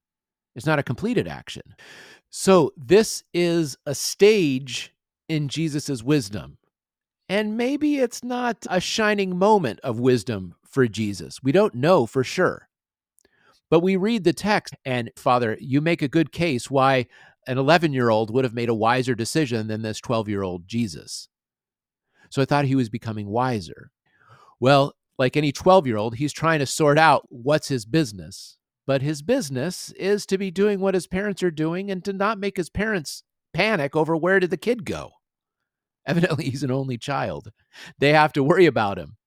it's 0.55 0.65
not 0.65 0.79
a 0.79 0.83
completed 0.83 1.27
action. 1.27 1.75
So, 2.29 2.73
this 2.77 3.23
is 3.33 3.77
a 3.85 3.95
stage 3.95 4.93
in 5.27 5.47
Jesus' 5.47 6.03
wisdom. 6.03 6.57
And 7.27 7.57
maybe 7.57 7.99
it's 7.99 8.23
not 8.23 8.65
a 8.69 8.79
shining 8.79 9.37
moment 9.37 9.79
of 9.81 9.99
wisdom 9.99 10.55
for 10.63 10.87
Jesus. 10.87 11.41
We 11.43 11.51
don't 11.51 11.75
know 11.75 12.05
for 12.05 12.23
sure. 12.23 12.69
But 13.69 13.81
we 13.81 13.95
read 13.95 14.23
the 14.23 14.33
text, 14.33 14.75
and 14.85 15.11
Father, 15.15 15.57
you 15.59 15.81
make 15.81 16.01
a 16.01 16.07
good 16.07 16.31
case 16.31 16.69
why 16.71 17.07
an 17.47 17.57
11 17.57 17.93
year 17.93 18.09
old 18.09 18.31
would 18.31 18.43
have 18.43 18.53
made 18.53 18.69
a 18.69 18.75
wiser 18.75 19.15
decision 19.15 19.67
than 19.67 19.81
this 19.81 19.99
12 19.99 20.29
year 20.29 20.43
old 20.43 20.67
Jesus. 20.67 21.29
So 22.29 22.43
I 22.43 22.45
thought 22.45 22.65
he 22.65 22.75
was 22.75 22.89
becoming 22.89 23.27
wiser. 23.27 23.91
Well, 24.59 24.93
like 25.17 25.35
any 25.35 25.51
12 25.51 25.87
year 25.87 25.97
old, 25.97 26.15
he's 26.15 26.31
trying 26.31 26.59
to 26.59 26.67
sort 26.67 26.99
out 26.99 27.25
what's 27.29 27.67
his 27.67 27.85
business. 27.85 28.58
But 28.89 29.03
his 29.03 29.21
business 29.21 29.91
is 29.91 30.25
to 30.25 30.39
be 30.39 30.49
doing 30.49 30.79
what 30.79 30.95
his 30.95 31.05
parents 31.05 31.43
are 31.43 31.51
doing 31.51 31.91
and 31.91 32.03
to 32.05 32.11
not 32.11 32.39
make 32.39 32.57
his 32.57 32.71
parents 32.71 33.21
panic 33.53 33.95
over 33.95 34.17
where 34.17 34.39
did 34.39 34.49
the 34.49 34.57
kid 34.57 34.83
go. 34.83 35.11
Evidently, 36.07 36.45
he's 36.45 36.63
an 36.63 36.71
only 36.71 36.97
child. 36.97 37.51
They 37.99 38.13
have 38.13 38.33
to 38.33 38.43
worry 38.43 38.65
about 38.65 38.97
him. 38.97 39.17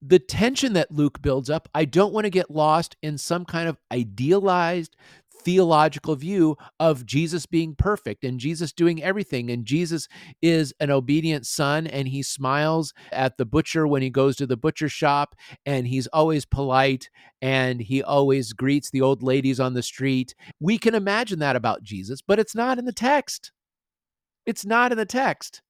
The 0.00 0.20
tension 0.20 0.74
that 0.74 0.92
Luke 0.92 1.20
builds 1.20 1.50
up, 1.50 1.68
I 1.74 1.86
don't 1.86 2.12
want 2.12 2.26
to 2.26 2.30
get 2.30 2.52
lost 2.52 2.94
in 3.02 3.18
some 3.18 3.44
kind 3.44 3.68
of 3.68 3.78
idealized 3.90 4.94
theological 5.40 6.14
view 6.14 6.56
of 6.78 7.06
Jesus 7.06 7.46
being 7.46 7.74
perfect 7.74 8.24
and 8.24 8.38
Jesus 8.38 8.72
doing 8.72 9.02
everything. 9.02 9.50
And 9.50 9.64
Jesus 9.64 10.08
is 10.40 10.72
an 10.80 10.90
obedient 10.90 11.46
son 11.46 11.86
and 11.86 12.08
he 12.08 12.22
smiles 12.22 12.92
at 13.12 13.36
the 13.36 13.46
butcher 13.46 13.86
when 13.86 14.02
he 14.02 14.10
goes 14.10 14.36
to 14.36 14.46
the 14.46 14.56
butcher 14.56 14.88
shop 14.88 15.34
and 15.66 15.86
he's 15.86 16.06
always 16.08 16.44
polite 16.44 17.08
and 17.42 17.80
he 17.80 18.02
always 18.02 18.52
greets 18.52 18.90
the 18.90 19.00
old 19.00 19.22
ladies 19.22 19.60
on 19.60 19.74
the 19.74 19.82
street. 19.82 20.34
We 20.60 20.78
can 20.78 20.94
imagine 20.94 21.38
that 21.40 21.56
about 21.56 21.82
Jesus, 21.82 22.20
but 22.22 22.38
it's 22.38 22.54
not 22.54 22.78
in 22.78 22.84
the 22.84 22.92
text. 22.92 23.52
It's 24.46 24.64
not 24.64 24.92
in 24.92 24.98
the 24.98 25.06
text. 25.06 25.62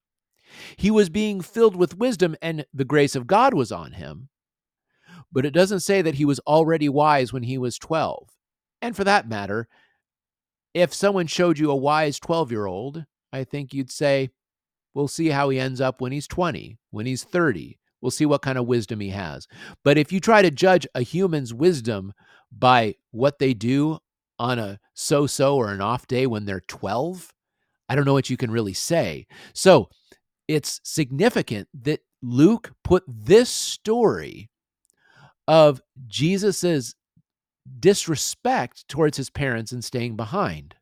He 0.75 0.91
was 0.91 1.09
being 1.09 1.41
filled 1.41 1.75
with 1.75 1.97
wisdom 1.97 2.35
and 2.41 2.65
the 2.73 2.85
grace 2.85 3.15
of 3.15 3.27
God 3.27 3.53
was 3.53 3.71
on 3.71 3.93
him. 3.93 4.29
But 5.31 5.45
it 5.45 5.53
doesn't 5.53 5.79
say 5.79 6.01
that 6.01 6.15
he 6.15 6.25
was 6.25 6.39
already 6.39 6.89
wise 6.89 7.31
when 7.31 7.43
he 7.43 7.57
was 7.57 7.77
12. 7.77 8.29
And 8.81 8.95
for 8.95 9.03
that 9.03 9.27
matter, 9.27 9.67
if 10.73 10.93
someone 10.93 11.27
showed 11.27 11.59
you 11.59 11.71
a 11.71 11.75
wise 11.75 12.19
12 12.19 12.51
year 12.51 12.65
old, 12.65 13.05
I 13.33 13.43
think 13.43 13.73
you'd 13.73 13.91
say, 13.91 14.29
we'll 14.93 15.07
see 15.07 15.29
how 15.29 15.49
he 15.49 15.59
ends 15.59 15.81
up 15.81 16.01
when 16.01 16.11
he's 16.11 16.27
20, 16.27 16.77
when 16.91 17.05
he's 17.05 17.23
30. 17.23 17.77
We'll 18.01 18.11
see 18.11 18.25
what 18.25 18.41
kind 18.41 18.57
of 18.57 18.65
wisdom 18.65 18.99
he 18.99 19.09
has. 19.09 19.47
But 19.83 19.97
if 19.97 20.11
you 20.11 20.19
try 20.19 20.41
to 20.41 20.51
judge 20.51 20.87
a 20.95 21.01
human's 21.01 21.53
wisdom 21.53 22.13
by 22.51 22.95
what 23.11 23.37
they 23.39 23.53
do 23.53 23.99
on 24.39 24.57
a 24.57 24.79
so 24.93 25.27
so 25.27 25.55
or 25.55 25.71
an 25.71 25.81
off 25.81 26.07
day 26.07 26.25
when 26.25 26.45
they're 26.45 26.61
12, 26.61 27.31
I 27.87 27.95
don't 27.95 28.05
know 28.05 28.13
what 28.13 28.29
you 28.29 28.37
can 28.37 28.49
really 28.49 28.73
say. 28.73 29.27
So 29.53 29.89
it's 30.47 30.81
significant 30.83 31.67
that 31.83 32.01
Luke 32.21 32.71
put 32.83 33.03
this 33.07 33.49
story 33.49 34.49
of 35.47 35.81
Jesus's 36.07 36.95
disrespect 37.79 38.87
towards 38.87 39.17
his 39.17 39.29
parents 39.29 39.71
and 39.71 39.83
staying 39.83 40.15
behind, 40.15 40.75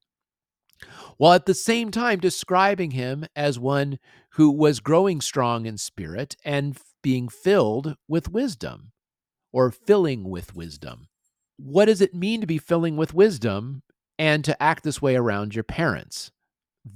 while 1.17 1.33
at 1.33 1.45
the 1.45 1.53
same 1.53 1.91
time 1.91 2.19
describing 2.19 2.91
him 2.91 3.25
as 3.35 3.59
one 3.59 3.99
who 4.33 4.51
was 4.51 4.79
growing 4.79 5.21
strong 5.21 5.65
in 5.65 5.77
spirit 5.77 6.35
and 6.45 6.77
being 7.01 7.27
filled 7.27 7.95
with 8.07 8.31
wisdom 8.31 8.91
or 9.51 9.71
filling 9.71 10.29
with 10.29 10.55
wisdom. 10.55 11.07
What 11.57 11.85
does 11.85 12.01
it 12.01 12.13
mean 12.13 12.41
to 12.41 12.47
be 12.47 12.57
filling 12.57 12.95
with 12.95 13.13
wisdom 13.13 13.83
and 14.17 14.45
to 14.45 14.61
act 14.61 14.83
this 14.83 15.01
way 15.01 15.15
around 15.15 15.55
your 15.55 15.63
parents? 15.63 16.31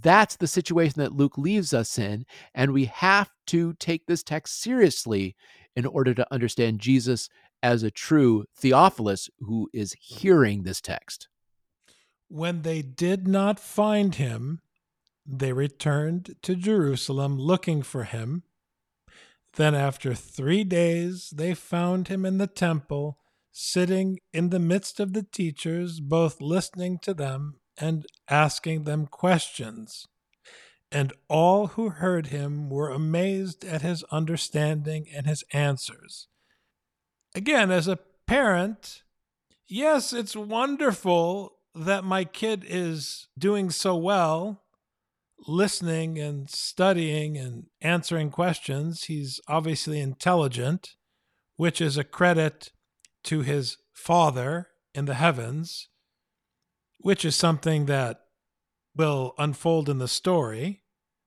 That's 0.01 0.37
the 0.37 0.47
situation 0.47 1.01
that 1.01 1.13
Luke 1.13 1.37
leaves 1.37 1.73
us 1.73 1.99
in, 1.99 2.25
and 2.55 2.71
we 2.71 2.85
have 2.85 3.29
to 3.47 3.73
take 3.73 4.05
this 4.05 4.23
text 4.23 4.61
seriously 4.61 5.35
in 5.75 5.85
order 5.85 6.13
to 6.13 6.33
understand 6.33 6.79
Jesus 6.79 7.29
as 7.63 7.82
a 7.82 7.89
true 7.89 8.43
Theophilus 8.53 9.29
who 9.39 9.70
is 9.74 9.96
hearing 10.00 10.63
this 10.63 10.82
text. 10.82 11.29
When 12.27 12.62
they 12.63 12.82
did 12.82 13.25
not 13.25 13.60
find 13.60 14.15
him, 14.15 14.60
they 15.25 15.53
returned 15.53 16.36
to 16.41 16.55
Jerusalem 16.55 17.39
looking 17.39 17.82
for 17.82 18.03
him. 18.03 18.43
Then, 19.55 19.74
after 19.74 20.13
three 20.13 20.65
days, 20.65 21.29
they 21.29 21.53
found 21.53 22.10
him 22.10 22.25
in 22.25 22.38
the 22.38 22.48
temple, 22.48 23.17
sitting 23.51 24.20
in 24.34 24.50
the 24.50 24.60
midst 24.60 25.00
of 25.00 25.13
the 25.13 25.24
teachers, 25.24 26.01
both 26.01 26.41
listening 26.41 26.98
to 27.03 27.13
them 27.13 27.60
and 27.77 28.05
asking 28.27 28.84
them 28.84 29.08
questions. 29.08 30.05
And 30.91 31.13
all 31.29 31.67
who 31.67 31.89
heard 31.89 32.27
him 32.27 32.70
were 32.70 32.89
amazed 32.89 33.63
at 33.63 33.84
his 33.84 34.03
understanding 34.12 35.08
and 35.15 35.25
his 35.25 35.43
answers 35.53 36.27
again, 37.35 37.71
as 37.71 37.87
a 37.87 37.99
parent, 38.27 39.03
yes, 39.67 40.13
it's 40.13 40.35
wonderful 40.35 41.53
that 41.75 42.03
my 42.03 42.23
kid 42.23 42.65
is 42.67 43.27
doing 43.37 43.69
so 43.69 43.95
well, 43.95 44.63
listening 45.47 46.19
and 46.19 46.49
studying 46.49 47.37
and 47.37 47.65
answering 47.81 48.29
questions. 48.29 49.05
He's 49.05 49.39
obviously 49.47 49.99
intelligent, 49.99 50.95
which 51.57 51.81
is 51.81 51.97
a 51.97 52.03
credit 52.03 52.71
to 53.25 53.41
his 53.41 53.77
father 53.91 54.67
in 54.93 55.05
the 55.05 55.15
heavens, 55.15 55.89
which 56.99 57.25
is 57.25 57.35
something 57.35 57.85
that 57.85 58.21
will 58.95 59.33
unfold 59.37 59.89
in 59.89 59.97
the 59.97 60.07
story. 60.07 60.83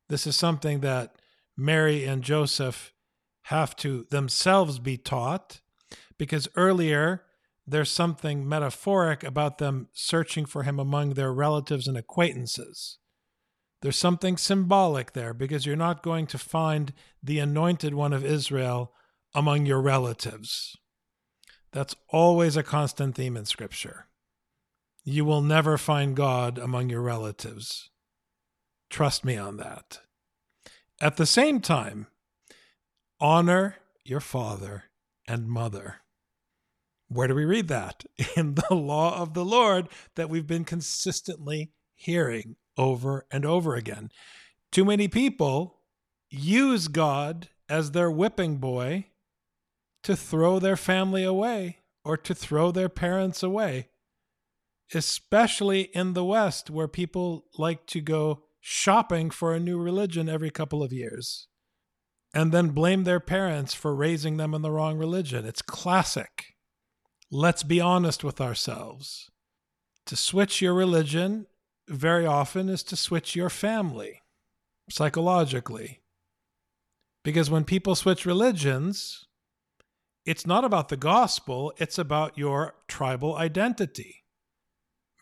This 0.08 0.26
is 0.26 0.36
something 0.36 0.80
that 0.80 1.16
Mary 1.56 2.04
and 2.04 2.22
Joseph 2.22 2.92
have 3.44 3.74
to 3.76 4.06
themselves 4.10 4.78
be 4.78 4.96
taught 4.96 5.60
because 6.18 6.48
earlier 6.56 7.22
there's 7.66 7.90
something 7.90 8.48
metaphoric 8.48 9.24
about 9.24 9.58
them 9.58 9.88
searching 9.92 10.46
for 10.46 10.62
him 10.62 10.78
among 10.78 11.14
their 11.14 11.32
relatives 11.32 11.88
and 11.88 11.96
acquaintances. 11.96 12.98
There's 13.82 13.96
something 13.96 14.36
symbolic 14.36 15.12
there 15.12 15.34
because 15.34 15.66
you're 15.66 15.76
not 15.76 16.02
going 16.02 16.26
to 16.28 16.38
find 16.38 16.92
the 17.22 17.38
anointed 17.38 17.94
one 17.94 18.12
of 18.12 18.24
Israel 18.24 18.92
among 19.34 19.66
your 19.66 19.80
relatives. 19.80 20.76
That's 21.72 21.96
always 22.08 22.56
a 22.56 22.62
constant 22.62 23.16
theme 23.16 23.36
in 23.36 23.44
Scripture. 23.44 24.06
You 25.04 25.24
will 25.24 25.42
never 25.42 25.76
find 25.76 26.16
God 26.16 26.58
among 26.58 26.88
your 26.88 27.02
relatives. 27.02 27.90
Trust 28.88 29.24
me 29.24 29.36
on 29.36 29.56
that. 29.58 30.00
At 31.00 31.16
the 31.16 31.26
same 31.26 31.60
time, 31.60 32.06
honor 33.20 33.76
your 34.04 34.20
father 34.20 34.84
and 35.28 35.48
mother. 35.48 35.96
Where 37.08 37.28
do 37.28 37.34
we 37.34 37.44
read 37.44 37.68
that? 37.68 38.04
In 38.36 38.54
the 38.54 38.74
law 38.74 39.20
of 39.20 39.34
the 39.34 39.44
Lord 39.44 39.88
that 40.16 40.28
we've 40.28 40.46
been 40.46 40.64
consistently 40.64 41.72
hearing 41.94 42.56
over 42.76 43.26
and 43.30 43.44
over 43.44 43.74
again. 43.74 44.10
Too 44.70 44.84
many 44.84 45.08
people 45.08 45.80
use 46.28 46.88
God 46.88 47.48
as 47.68 47.92
their 47.92 48.10
whipping 48.10 48.56
boy 48.58 49.06
to 50.02 50.16
throw 50.16 50.58
their 50.58 50.76
family 50.76 51.24
away 51.24 51.78
or 52.04 52.16
to 52.16 52.34
throw 52.34 52.70
their 52.70 52.88
parents 52.88 53.42
away, 53.42 53.88
especially 54.94 55.82
in 55.94 56.12
the 56.12 56.24
West, 56.24 56.70
where 56.70 56.88
people 56.88 57.46
like 57.58 57.86
to 57.86 58.00
go 58.00 58.44
shopping 58.60 59.30
for 59.30 59.54
a 59.54 59.60
new 59.60 59.78
religion 59.78 60.28
every 60.28 60.50
couple 60.50 60.82
of 60.82 60.92
years 60.92 61.48
and 62.34 62.52
then 62.52 62.68
blame 62.68 63.04
their 63.04 63.20
parents 63.20 63.72
for 63.72 63.94
raising 63.94 64.36
them 64.36 64.52
in 64.52 64.62
the 64.62 64.70
wrong 64.70 64.98
religion. 64.98 65.46
It's 65.46 65.62
classic. 65.62 66.55
Let's 67.30 67.64
be 67.64 67.80
honest 67.80 68.22
with 68.22 68.40
ourselves. 68.40 69.30
To 70.06 70.16
switch 70.16 70.62
your 70.62 70.74
religion 70.74 71.46
very 71.88 72.24
often 72.24 72.68
is 72.68 72.82
to 72.84 72.96
switch 72.96 73.34
your 73.34 73.50
family 73.50 74.22
psychologically. 74.88 76.02
Because 77.24 77.50
when 77.50 77.64
people 77.64 77.96
switch 77.96 78.24
religions, 78.24 79.26
it's 80.24 80.46
not 80.46 80.64
about 80.64 80.88
the 80.88 80.96
gospel, 80.96 81.72
it's 81.78 81.98
about 81.98 82.38
your 82.38 82.74
tribal 82.86 83.34
identity. 83.36 84.22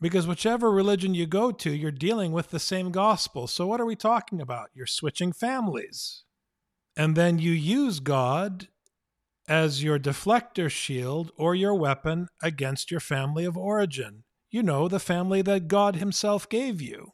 Because 0.03 0.27
whichever 0.27 0.71
religion 0.71 1.14
you 1.14 1.27
go 1.27 1.51
to, 1.53 1.71
you're 1.71 1.90
dealing 1.90 2.33
with 2.33 2.51
the 2.51 2.59
same 2.59 2.90
gospel. 2.90 3.47
So, 3.47 3.67
what 3.67 3.81
are 3.81 3.87
we 3.87 3.97
talking 3.97 4.40
about? 4.40 4.69
You're 4.75 4.87
switching 4.87 5.33
families. 5.33 6.25
And 6.97 7.17
then 7.17 7.38
you 7.38 7.53
use 7.53 8.01
God 8.01 8.69
as 9.49 9.83
your 9.83 9.99
deflector 9.99 10.71
shield 10.71 11.31
or 11.37 11.55
your 11.55 11.75
weapon 11.75 12.29
against 12.43 12.91
your 12.91 13.01
family 13.01 13.45
of 13.45 13.57
origin. 13.57 14.25
You 14.51 14.63
know, 14.63 14.89
the 14.89 15.01
family 15.01 15.43
that 15.43 15.69
God 15.69 15.97
Himself 15.97 16.49
gave 16.49 16.81
you. 16.81 17.13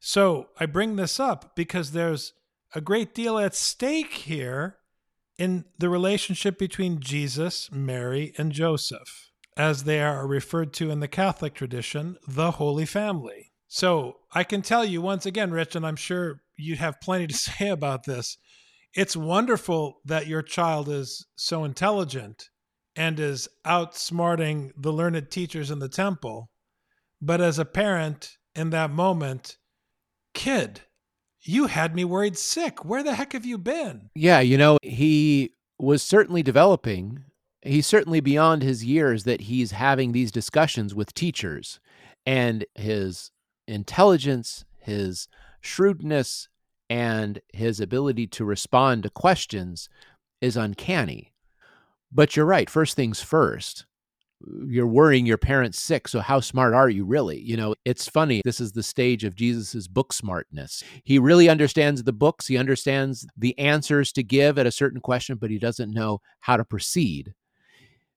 So 0.00 0.48
I 0.58 0.66
bring 0.66 0.96
this 0.96 1.20
up 1.20 1.54
because 1.54 1.92
there's 1.92 2.32
a 2.74 2.80
great 2.80 3.14
deal 3.14 3.38
at 3.38 3.54
stake 3.54 4.12
here 4.12 4.78
in 5.38 5.64
the 5.78 5.88
relationship 5.88 6.58
between 6.58 7.00
Jesus, 7.00 7.70
Mary, 7.72 8.32
and 8.36 8.52
Joseph, 8.52 9.30
as 9.56 9.84
they 9.84 10.00
are 10.00 10.26
referred 10.26 10.72
to 10.74 10.90
in 10.90 11.00
the 11.00 11.08
Catholic 11.08 11.54
tradition, 11.54 12.16
the 12.26 12.52
Holy 12.52 12.86
Family. 12.86 13.52
So 13.68 14.18
I 14.34 14.44
can 14.44 14.62
tell 14.62 14.84
you 14.84 15.00
once 15.00 15.24
again, 15.24 15.50
Rich, 15.50 15.76
and 15.76 15.86
I'm 15.86 15.96
sure 15.96 16.42
you'd 16.56 16.78
have 16.78 17.00
plenty 17.00 17.26
to 17.28 17.34
say 17.36 17.68
about 17.68 18.04
this 18.04 18.38
it's 18.94 19.16
wonderful 19.16 20.00
that 20.04 20.26
your 20.26 20.42
child 20.42 20.88
is 20.88 21.26
so 21.36 21.64
intelligent 21.64 22.50
and 22.94 23.18
is 23.18 23.48
outsmarting 23.64 24.70
the 24.76 24.92
learned 24.92 25.30
teachers 25.30 25.70
in 25.70 25.78
the 25.78 25.88
temple. 25.88 26.50
But 27.20 27.40
as 27.40 27.58
a 27.58 27.64
parent 27.64 28.36
in 28.54 28.70
that 28.70 28.90
moment, 28.90 29.56
kid, 30.34 30.82
you 31.40 31.66
had 31.66 31.94
me 31.94 32.04
worried 32.04 32.36
sick. 32.36 32.84
Where 32.84 33.02
the 33.02 33.14
heck 33.14 33.32
have 33.32 33.46
you 33.46 33.58
been? 33.58 34.10
Yeah, 34.14 34.40
you 34.40 34.58
know, 34.58 34.78
he 34.82 35.54
was 35.78 36.02
certainly 36.02 36.42
developing. 36.42 37.24
He's 37.62 37.86
certainly 37.86 38.20
beyond 38.20 38.62
his 38.62 38.84
years 38.84 39.24
that 39.24 39.42
he's 39.42 39.70
having 39.70 40.12
these 40.12 40.32
discussions 40.32 40.94
with 40.94 41.14
teachers 41.14 41.80
and 42.26 42.64
his 42.74 43.30
intelligence, 43.66 44.64
his 44.78 45.28
shrewdness, 45.60 46.48
and 46.92 47.40
his 47.54 47.80
ability 47.80 48.26
to 48.26 48.44
respond 48.44 49.02
to 49.02 49.08
questions 49.08 49.88
is 50.42 50.58
uncanny. 50.58 51.32
But 52.12 52.36
you're 52.36 52.44
right, 52.44 52.68
first 52.68 52.96
things 52.96 53.22
first. 53.22 53.86
you're 54.66 54.86
worrying 54.86 55.24
your 55.24 55.38
parents 55.38 55.78
sick 55.78 56.08
so 56.08 56.20
how 56.20 56.40
smart 56.40 56.74
are 56.74 56.88
you 56.88 57.04
really 57.04 57.38
you 57.40 57.56
know 57.56 57.74
it's 57.84 58.08
funny 58.08 58.42
this 58.44 58.60
is 58.60 58.72
the 58.72 58.82
stage 58.82 59.22
of 59.22 59.36
jesus's 59.36 59.86
book 59.86 60.12
smartness 60.12 60.82
he 61.04 61.16
really 61.18 61.48
understands 61.48 62.02
the 62.02 62.12
books 62.12 62.48
he 62.48 62.58
understands 62.58 63.24
the 63.36 63.56
answers 63.56 64.10
to 64.12 64.22
give 64.22 64.58
at 64.58 64.66
a 64.66 64.72
certain 64.72 65.00
question 65.00 65.36
but 65.36 65.48
he 65.50 65.58
doesn't 65.60 65.94
know 65.94 66.20
how 66.40 66.56
to 66.56 66.64
proceed 66.64 67.34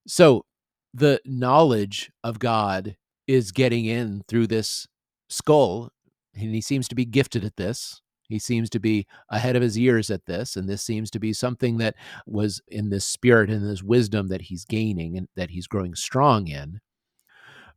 so 0.08 0.44
the 0.92 1.20
knowledge 1.24 2.10
of 2.24 2.40
god 2.40 2.96
is 3.28 3.52
getting 3.52 3.84
in 3.86 4.24
through 4.26 4.48
this 4.48 4.88
skull 5.28 5.90
and 6.34 6.52
he 6.52 6.60
seems 6.60 6.88
to 6.88 6.96
be 6.96 7.04
gifted 7.04 7.44
at 7.44 7.56
this 7.56 8.02
he 8.28 8.38
seems 8.38 8.68
to 8.70 8.80
be 8.80 9.06
ahead 9.30 9.56
of 9.56 9.62
his 9.62 9.78
years 9.78 10.10
at 10.10 10.26
this, 10.26 10.56
and 10.56 10.68
this 10.68 10.82
seems 10.82 11.10
to 11.12 11.18
be 11.18 11.32
something 11.32 11.78
that 11.78 11.96
was 12.26 12.60
in 12.68 12.90
this 12.90 13.04
spirit 13.04 13.50
and 13.50 13.68
this 13.68 13.82
wisdom 13.82 14.28
that 14.28 14.42
he's 14.42 14.64
gaining 14.64 15.16
and 15.16 15.28
that 15.36 15.50
he's 15.50 15.66
growing 15.66 15.94
strong 15.94 16.48
in. 16.48 16.80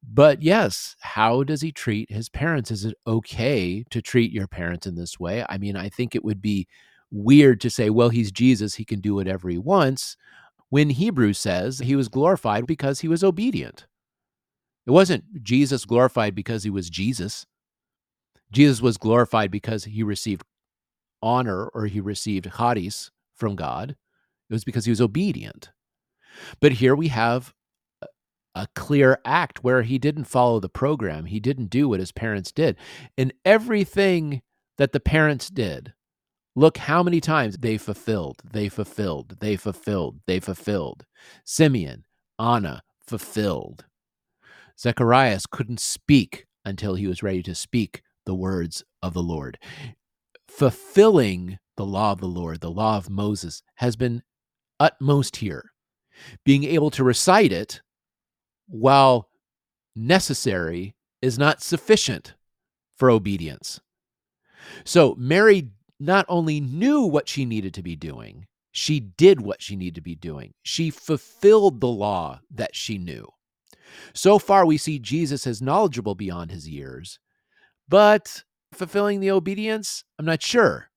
But 0.01 0.41
yes, 0.41 0.95
how 1.01 1.43
does 1.43 1.61
he 1.61 1.71
treat 1.71 2.11
his 2.11 2.29
parents? 2.29 2.71
Is 2.71 2.85
it 2.85 2.95
okay 3.05 3.83
to 3.89 4.01
treat 4.01 4.31
your 4.31 4.47
parents 4.47 4.87
in 4.87 4.95
this 4.95 5.19
way? 5.19 5.45
I 5.49 5.57
mean, 5.57 5.75
I 5.75 5.89
think 5.89 6.15
it 6.15 6.23
would 6.23 6.41
be 6.41 6.67
weird 7.11 7.59
to 7.61 7.69
say, 7.69 7.89
well, 7.89 8.09
he's 8.09 8.31
Jesus, 8.31 8.75
he 8.75 8.85
can 8.85 9.01
do 9.01 9.15
whatever 9.15 9.49
he 9.49 9.57
wants, 9.57 10.15
when 10.69 10.91
Hebrews 10.91 11.39
says 11.39 11.79
he 11.79 11.95
was 11.95 12.07
glorified 12.07 12.65
because 12.65 12.99
he 12.99 13.07
was 13.07 13.23
obedient. 13.23 13.87
It 14.85 14.91
wasn't 14.91 15.43
Jesus 15.43 15.85
glorified 15.85 16.33
because 16.33 16.63
he 16.63 16.69
was 16.69 16.89
Jesus. 16.89 17.45
Jesus 18.51 18.81
was 18.81 18.97
glorified 18.97 19.51
because 19.51 19.85
he 19.85 20.03
received 20.03 20.43
honor 21.21 21.67
or 21.67 21.85
he 21.85 21.99
received 21.99 22.51
charis 22.57 23.11
from 23.35 23.55
God. 23.55 23.91
It 24.49 24.53
was 24.53 24.63
because 24.63 24.85
he 24.85 24.91
was 24.91 25.01
obedient. 25.01 25.71
But 26.59 26.73
here 26.73 26.95
we 26.95 27.09
have 27.09 27.53
a 28.55 28.67
clear 28.75 29.19
act 29.25 29.63
where 29.63 29.83
he 29.83 29.99
didn't 29.99 30.25
follow 30.25 30.59
the 30.59 30.69
program. 30.69 31.25
He 31.25 31.39
didn't 31.39 31.69
do 31.69 31.87
what 31.87 31.99
his 31.99 32.11
parents 32.11 32.51
did. 32.51 32.75
And 33.17 33.33
everything 33.45 34.41
that 34.77 34.91
the 34.91 34.99
parents 34.99 35.49
did, 35.49 35.93
look 36.55 36.77
how 36.77 37.03
many 37.03 37.21
times 37.21 37.57
they 37.57 37.77
fulfilled, 37.77 38.41
they 38.43 38.67
fulfilled, 38.67 39.37
they 39.39 39.55
fulfilled, 39.55 40.19
they 40.25 40.39
fulfilled. 40.39 41.05
Simeon, 41.43 42.05
Anna 42.39 42.81
fulfilled. 42.99 43.85
Zacharias 44.79 45.45
couldn't 45.45 45.79
speak 45.79 46.45
until 46.65 46.95
he 46.95 47.07
was 47.07 47.21
ready 47.21 47.43
to 47.43 47.53
speak 47.53 48.01
the 48.29 48.35
words 48.35 48.83
of 49.01 49.15
the 49.15 49.23
Lord. 49.23 49.57
Fulfilling 50.47 51.57
the 51.77 51.85
law 51.85 52.11
of 52.11 52.19
the 52.19 52.27
Lord, 52.27 52.61
the 52.61 52.69
law 52.69 52.95
of 52.95 53.09
Moses, 53.09 53.63
has 53.77 53.95
been 53.95 54.21
utmost 54.79 55.37
here. 55.37 55.71
Being 56.45 56.63
able 56.63 56.91
to 56.91 57.03
recite 57.03 57.51
it 57.51 57.81
while 58.67 59.29
necessary 59.95 60.93
is 61.23 61.39
not 61.39 61.63
sufficient 61.63 62.35
for 62.97 63.09
obedience. 63.09 63.79
So 64.85 65.15
Mary 65.17 65.69
not 65.99 66.27
only 66.29 66.59
knew 66.59 67.01
what 67.01 67.27
she 67.27 67.45
needed 67.45 67.73
to 67.73 67.81
be 67.81 67.95
doing, 67.95 68.45
she 68.71 68.99
did 68.99 69.41
what 69.41 69.59
she 69.59 69.75
needed 69.75 69.95
to 69.95 70.01
be 70.01 70.13
doing. 70.13 70.53
She 70.61 70.91
fulfilled 70.91 71.81
the 71.81 71.87
law 71.87 72.41
that 72.51 72.75
she 72.75 72.99
knew. 72.99 73.27
So 74.13 74.37
far, 74.37 74.67
we 74.67 74.77
see 74.77 74.99
Jesus 74.99 75.47
as 75.47 75.63
knowledgeable 75.63 76.13
beyond 76.13 76.51
his 76.51 76.69
years, 76.69 77.17
but 77.89 78.43
fulfilling 78.71 79.19
the 79.19 79.31
obedience, 79.31 80.03
I'm 80.17 80.25
not 80.25 80.41
sure. 80.41 80.89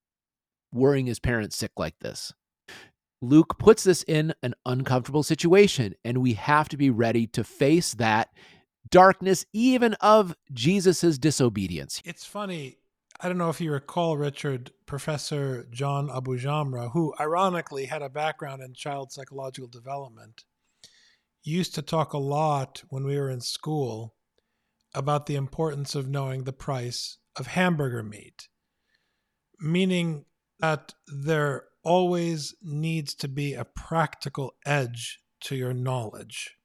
Worrying 0.73 1.07
his 1.07 1.19
parents 1.19 1.57
sick 1.57 1.73
like 1.77 1.99
this. 2.01 2.33
Luke 3.21 3.59
puts 3.59 3.85
this 3.85 4.03
in 4.03 4.35
an 4.43 4.55
uncomfortable 4.67 5.23
situation, 5.23 5.95
and 6.05 6.19
we 6.19 6.35
have 6.35 6.69
to 6.69 6.77
be 6.77 6.91
ready 6.91 7.27
to 7.29 7.45
face 7.45 7.95
that 7.95 8.31
darkness, 8.91 9.47
even 9.53 9.95
of 9.95 10.35
Jesus's 10.53 11.19
disobedience. 11.19 12.03
It's 12.05 12.25
funny. 12.25 12.79
I 13.21 13.29
don't 13.29 13.39
know 13.39 13.49
if 13.49 13.61
you 13.61 13.71
recall, 13.73 14.17
Richard, 14.17 14.73
Professor 14.87 15.65
John 15.71 16.09
Abujamra, 16.09 16.93
who 16.93 17.15
ironically 17.21 17.87
had 17.87 18.03
a 18.03 18.09
background 18.09 18.61
in 18.61 18.75
child 18.75 19.13
psychological 19.13 19.69
development, 19.69 20.45
used 21.45 21.75
to 21.77 21.83
talk 21.83 22.13
a 22.13 22.19
lot 22.19 22.83
when 22.89 23.05
we 23.05 23.17
were 23.17 23.31
in 23.31 23.41
school 23.41 24.15
about 24.95 25.27
the 25.27 25.37
importance 25.37 25.95
of 25.95 26.09
knowing 26.09 26.45
the 26.45 26.53
price 26.53 27.19
of 27.37 27.49
hamburger 27.49 28.03
meat, 28.03 28.49
meaning 29.61 30.25
that 30.61 30.95
there 31.07 31.65
always 31.83 32.55
needs 32.63 33.15
to 33.15 33.29
be 33.29 33.55
a 33.55 33.65
practical 33.65 34.53
edge 34.65 35.19
to 35.41 35.57
your 35.57 35.73
knowledge. 35.75 36.57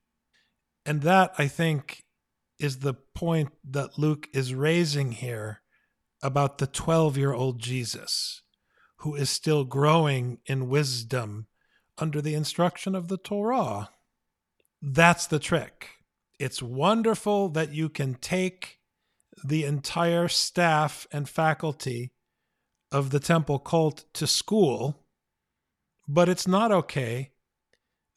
And 0.85 1.01
that, 1.01 1.33
I 1.37 1.47
think, 1.47 2.03
is 2.59 2.79
the 2.79 2.93
point 2.93 3.49
that 3.63 3.97
Luke 3.97 4.27
is 4.33 4.53
raising 4.53 5.13
here 5.13 5.61
about 6.21 6.57
the 6.57 6.67
12 6.67 7.17
year 7.17 7.33
old 7.33 7.59
Jesus, 7.59 8.41
who 8.97 9.15
is 9.15 9.29
still 9.29 9.63
growing 9.63 10.39
in 10.45 10.69
wisdom 10.69 11.47
under 11.97 12.21
the 12.21 12.35
instruction 12.35 12.95
of 12.95 13.07
the 13.07 13.17
Torah. 13.17 13.89
That's 14.81 15.27
the 15.27 15.39
trick. 15.39 15.96
It's 16.39 16.61
wonderful 16.61 17.49
that 17.49 17.73
you 17.73 17.89
can 17.89 18.15
take 18.15 18.79
the 19.43 19.63
entire 19.63 20.27
staff 20.27 21.07
and 21.11 21.27
faculty 21.27 22.11
of 22.91 23.09
the 23.09 23.19
temple 23.19 23.59
cult 23.59 24.05
to 24.13 24.27
school, 24.27 25.03
but 26.07 26.29
it's 26.29 26.47
not 26.47 26.71
okay 26.71 27.31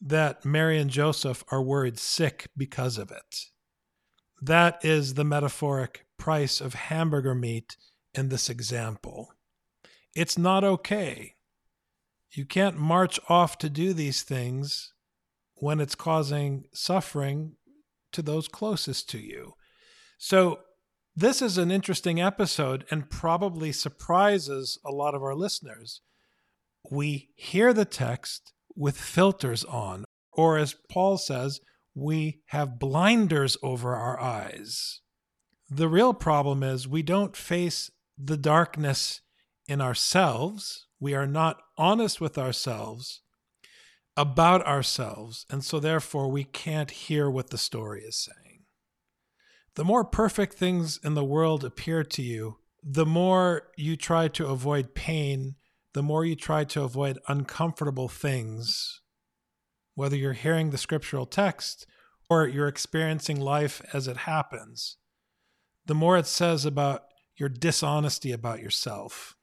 that 0.01 0.45
Mary 0.45 0.79
and 0.79 0.91
Joseph 0.91 1.45
are 1.51 1.63
worried 1.63 1.99
sick 1.99 2.49
because 2.57 2.99
of 2.99 3.11
it. 3.11 3.47
That 4.41 4.83
is 4.85 5.15
the 5.15 5.25
metaphoric 5.25 6.07
price 6.19 6.61
of 6.61 6.75
hamburger 6.75 7.35
meat 7.35 7.77
in 8.15 8.29
this 8.29 8.49
example. 8.49 9.33
It's 10.15 10.39
not 10.39 10.65
okay. 10.65 11.35
You 12.33 12.47
can't 12.47 12.79
march 12.79 13.21
off 13.29 13.59
to 13.59 13.69
do 13.69 13.93
these 13.93 14.23
things 14.23 14.95
when 15.55 15.81
it's 15.81 15.95
causing 15.95 16.65
suffering 16.73 17.57
to 18.13 18.23
those 18.23 18.49
closest 18.49 19.09
to 19.11 19.19
you. 19.19 19.55
So, 20.19 20.61
this 21.17 21.43
is 21.43 21.59
an 21.59 21.71
interesting 21.71 22.21
episode 22.21 22.87
and 22.91 23.11
probably 23.11 23.73
surprises 23.73 24.79
a 24.87 24.93
lot 24.93 25.15
of 25.15 25.23
our 25.23 25.35
listeners. 25.35 26.03
We 26.91 27.31
hear 27.35 27.73
the 27.73 27.85
text 27.85 28.53
with 28.77 28.97
filters 28.97 29.65
on, 29.65 30.05
or 30.33 30.57
as 30.57 30.77
Paul 30.91 31.19
says, 31.19 31.61
we 31.95 32.43
have 32.47 32.79
blinders 32.79 33.57
over 33.63 33.97
our 33.97 34.21
eyes. 34.21 35.01
The 35.69 35.89
real 35.89 36.15
problem 36.15 36.63
is 36.63 36.87
we 36.87 37.03
don't 37.03 37.37
face 37.37 37.91
the 38.17 38.37
darkness 38.37 39.21
in 39.67 39.81
ourselves. 39.81 40.87
We 41.01 41.15
are 41.15 41.27
not 41.27 41.61
honest 41.77 42.21
with 42.21 42.39
ourselves 42.39 43.23
about 44.21 44.67
ourselves, 44.67 45.47
and 45.49 45.65
so 45.65 45.81
therefore 45.81 46.31
we 46.31 46.45
can't 46.45 46.91
hear 46.91 47.31
what 47.31 47.49
the 47.49 47.57
story 47.57 48.03
is 48.03 48.17
saying. 48.17 48.65
The 49.77 49.85
more 49.85 50.05
perfect 50.05 50.53
things 50.53 51.01
in 51.03 51.15
the 51.15 51.25
world 51.25 51.65
appear 51.65 52.05
to 52.05 52.21
you, 52.21 52.59
the 52.83 53.07
more 53.07 53.69
you 53.79 53.97
try 53.97 54.29
to 54.29 54.47
avoid 54.49 54.95
pain, 54.95 55.55
the 55.95 56.03
more 56.03 56.27
you 56.27 56.37
try 56.37 56.65
to 56.65 56.83
avoid 56.83 57.19
uncomfortable 57.29 58.09
things, 58.09 59.01
whether 59.95 60.17
you're 60.17 60.35
hearing 60.35 60.69
the 60.69 60.77
scriptural 60.77 61.25
text 61.25 61.87
or 62.29 62.47
you're 62.47 62.69
experiencing 62.69 63.41
life 63.41 63.81
as 63.95 64.07
it 64.07 64.19
happens, 64.19 64.99
the 65.87 65.95
more 65.95 66.19
it 66.19 66.27
says 66.27 66.67
about 66.67 67.05
your 67.37 67.49
dishonesty 67.49 68.33
about 68.33 68.61
yourself. 68.61 69.35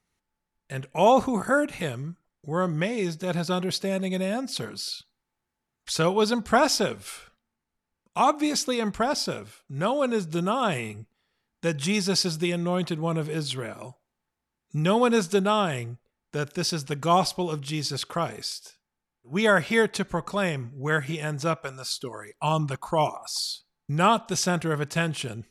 And 0.70 0.86
all 0.94 1.22
who 1.22 1.38
heard 1.38 1.72
him 1.72 2.18
were 2.48 2.62
amazed 2.62 3.22
at 3.22 3.36
his 3.36 3.50
understanding 3.50 4.14
and 4.14 4.22
answers. 4.22 5.04
So 5.86 6.10
it 6.10 6.14
was 6.14 6.32
impressive. 6.32 7.30
Obviously 8.16 8.80
impressive. 8.80 9.62
No 9.68 9.92
one 9.92 10.14
is 10.14 10.24
denying 10.24 11.04
that 11.60 11.76
Jesus 11.76 12.24
is 12.24 12.38
the 12.38 12.50
anointed 12.52 13.00
one 13.00 13.18
of 13.18 13.28
Israel. 13.28 13.98
No 14.72 14.96
one 14.96 15.12
is 15.12 15.28
denying 15.28 15.98
that 16.32 16.54
this 16.54 16.72
is 16.72 16.86
the 16.86 16.96
gospel 16.96 17.50
of 17.50 17.60
Jesus 17.60 18.02
Christ. 18.02 18.78
We 19.22 19.46
are 19.46 19.60
here 19.60 19.86
to 19.86 20.02
proclaim 20.02 20.72
where 20.74 21.02
he 21.02 21.20
ends 21.20 21.44
up 21.44 21.66
in 21.66 21.76
the 21.76 21.84
story 21.84 22.32
on 22.40 22.68
the 22.68 22.78
cross, 22.78 23.64
not 23.90 24.28
the 24.28 24.36
center 24.36 24.72
of 24.72 24.80
attention 24.80 25.44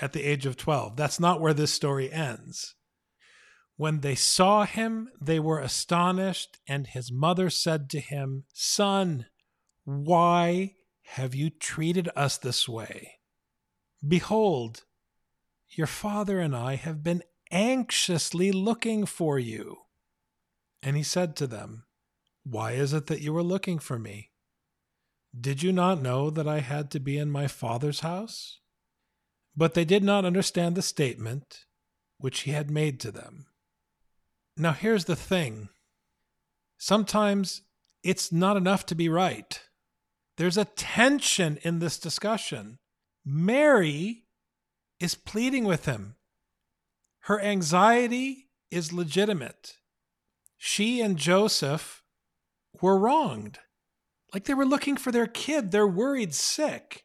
at 0.00 0.14
the 0.14 0.22
age 0.22 0.46
of 0.46 0.56
12. 0.56 0.96
That's 0.96 1.20
not 1.20 1.42
where 1.42 1.52
this 1.52 1.74
story 1.74 2.10
ends. 2.10 2.76
When 3.80 4.00
they 4.00 4.14
saw 4.14 4.66
him, 4.66 5.08
they 5.22 5.40
were 5.40 5.58
astonished, 5.58 6.58
and 6.68 6.86
his 6.86 7.10
mother 7.10 7.48
said 7.48 7.88
to 7.88 7.98
him, 7.98 8.44
Son, 8.52 9.24
why 9.84 10.74
have 11.14 11.34
you 11.34 11.48
treated 11.48 12.10
us 12.14 12.36
this 12.36 12.68
way? 12.68 13.20
Behold, 14.06 14.82
your 15.70 15.86
father 15.86 16.40
and 16.40 16.54
I 16.54 16.74
have 16.74 17.02
been 17.02 17.22
anxiously 17.50 18.52
looking 18.52 19.06
for 19.06 19.38
you. 19.38 19.78
And 20.82 20.94
he 20.94 21.02
said 21.02 21.34
to 21.36 21.46
them, 21.46 21.86
Why 22.44 22.72
is 22.72 22.92
it 22.92 23.06
that 23.06 23.22
you 23.22 23.34
are 23.34 23.42
looking 23.42 23.78
for 23.78 23.98
me? 23.98 24.32
Did 25.34 25.62
you 25.62 25.72
not 25.72 26.02
know 26.02 26.28
that 26.28 26.46
I 26.46 26.58
had 26.58 26.90
to 26.90 27.00
be 27.00 27.16
in 27.16 27.30
my 27.30 27.46
Father's 27.46 28.00
house? 28.00 28.60
But 29.56 29.72
they 29.72 29.86
did 29.86 30.04
not 30.04 30.26
understand 30.26 30.74
the 30.74 30.82
statement 30.82 31.64
which 32.18 32.40
he 32.40 32.50
had 32.50 32.70
made 32.70 33.00
to 33.00 33.10
them. 33.10 33.46
Now, 34.60 34.72
here's 34.72 35.06
the 35.06 35.16
thing 35.16 35.70
sometimes 36.76 37.62
it's 38.02 38.30
not 38.30 38.58
enough 38.58 38.84
to 38.86 38.94
be 38.94 39.08
right. 39.08 39.58
There's 40.36 40.58
a 40.58 40.66
tension 40.66 41.58
in 41.62 41.78
this 41.78 41.98
discussion. 41.98 42.78
Mary 43.24 44.24
is 44.98 45.14
pleading 45.14 45.64
with 45.64 45.86
him. 45.86 46.16
Her 47.20 47.40
anxiety 47.40 48.48
is 48.70 48.92
legitimate. 48.92 49.76
She 50.58 51.00
and 51.00 51.16
Joseph 51.16 52.02
were 52.82 52.98
wronged. 52.98 53.60
Like 54.34 54.44
they 54.44 54.54
were 54.54 54.66
looking 54.66 54.98
for 54.98 55.10
their 55.10 55.26
kid. 55.26 55.70
They're 55.70 55.86
worried 55.86 56.34
sick. 56.34 57.04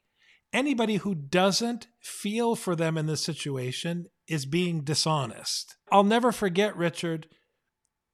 Anybody 0.51 0.97
who 0.97 1.15
doesn't 1.15 1.87
feel 2.01 2.55
for 2.55 2.75
them 2.75 2.97
in 2.97 3.05
this 3.05 3.23
situation 3.23 4.07
is 4.27 4.45
being 4.45 4.81
dishonest. 4.81 5.77
I'll 5.89 6.03
never 6.03 6.31
forget, 6.31 6.75
Richard, 6.75 7.27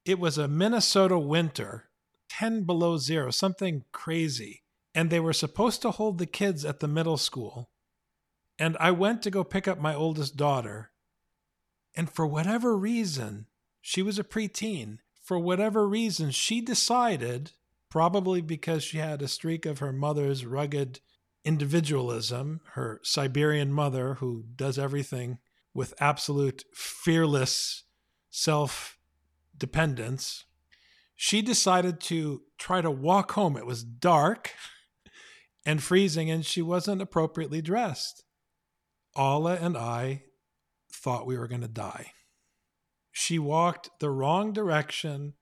it 0.05 0.19
was 0.19 0.37
a 0.37 0.47
Minnesota 0.47 1.17
winter, 1.17 1.89
10 2.29 2.63
below 2.63 2.97
zero, 2.97 3.31
something 3.31 3.83
crazy. 3.91 4.63
And 4.93 5.09
they 5.09 5.19
were 5.19 5.33
supposed 5.33 5.81
to 5.83 5.91
hold 5.91 6.17
the 6.17 6.25
kids 6.25 6.65
at 6.65 6.79
the 6.79 6.87
middle 6.87 7.17
school. 7.17 7.69
And 8.59 8.75
I 8.79 8.91
went 8.91 9.21
to 9.23 9.31
go 9.31 9.43
pick 9.43 9.67
up 9.67 9.79
my 9.79 9.95
oldest 9.95 10.35
daughter. 10.35 10.91
And 11.95 12.09
for 12.09 12.27
whatever 12.27 12.75
reason, 12.75 13.47
she 13.79 14.01
was 14.01 14.19
a 14.19 14.23
preteen. 14.23 14.99
For 15.21 15.39
whatever 15.39 15.87
reason, 15.87 16.31
she 16.31 16.61
decided, 16.61 17.51
probably 17.89 18.41
because 18.41 18.83
she 18.83 18.97
had 18.97 19.21
a 19.21 19.27
streak 19.27 19.65
of 19.65 19.79
her 19.79 19.93
mother's 19.93 20.45
rugged 20.45 20.99
individualism, 21.45 22.61
her 22.73 22.99
Siberian 23.03 23.71
mother 23.71 24.15
who 24.15 24.45
does 24.55 24.77
everything 24.77 25.39
with 25.73 25.93
absolute 25.99 26.63
fearless 26.73 27.83
self 28.29 28.97
dependence, 29.61 30.43
she 31.15 31.43
decided 31.43 32.01
to 32.01 32.41
try 32.57 32.81
to 32.81 32.91
walk 32.91 33.33
home. 33.33 33.55
It 33.55 33.65
was 33.65 33.83
dark 33.83 34.51
and 35.65 35.81
freezing, 35.81 36.31
and 36.31 36.43
she 36.43 36.63
wasn't 36.63 37.01
appropriately 37.01 37.61
dressed. 37.61 38.23
Alla 39.15 39.55
and 39.55 39.77
I 39.77 40.23
thought 40.91 41.27
we 41.27 41.37
were 41.37 41.47
going 41.47 41.61
to 41.61 41.67
die. 41.67 42.11
She 43.11 43.37
walked 43.37 43.91
the 43.99 44.09
wrong 44.09 44.51
direction 44.51 45.35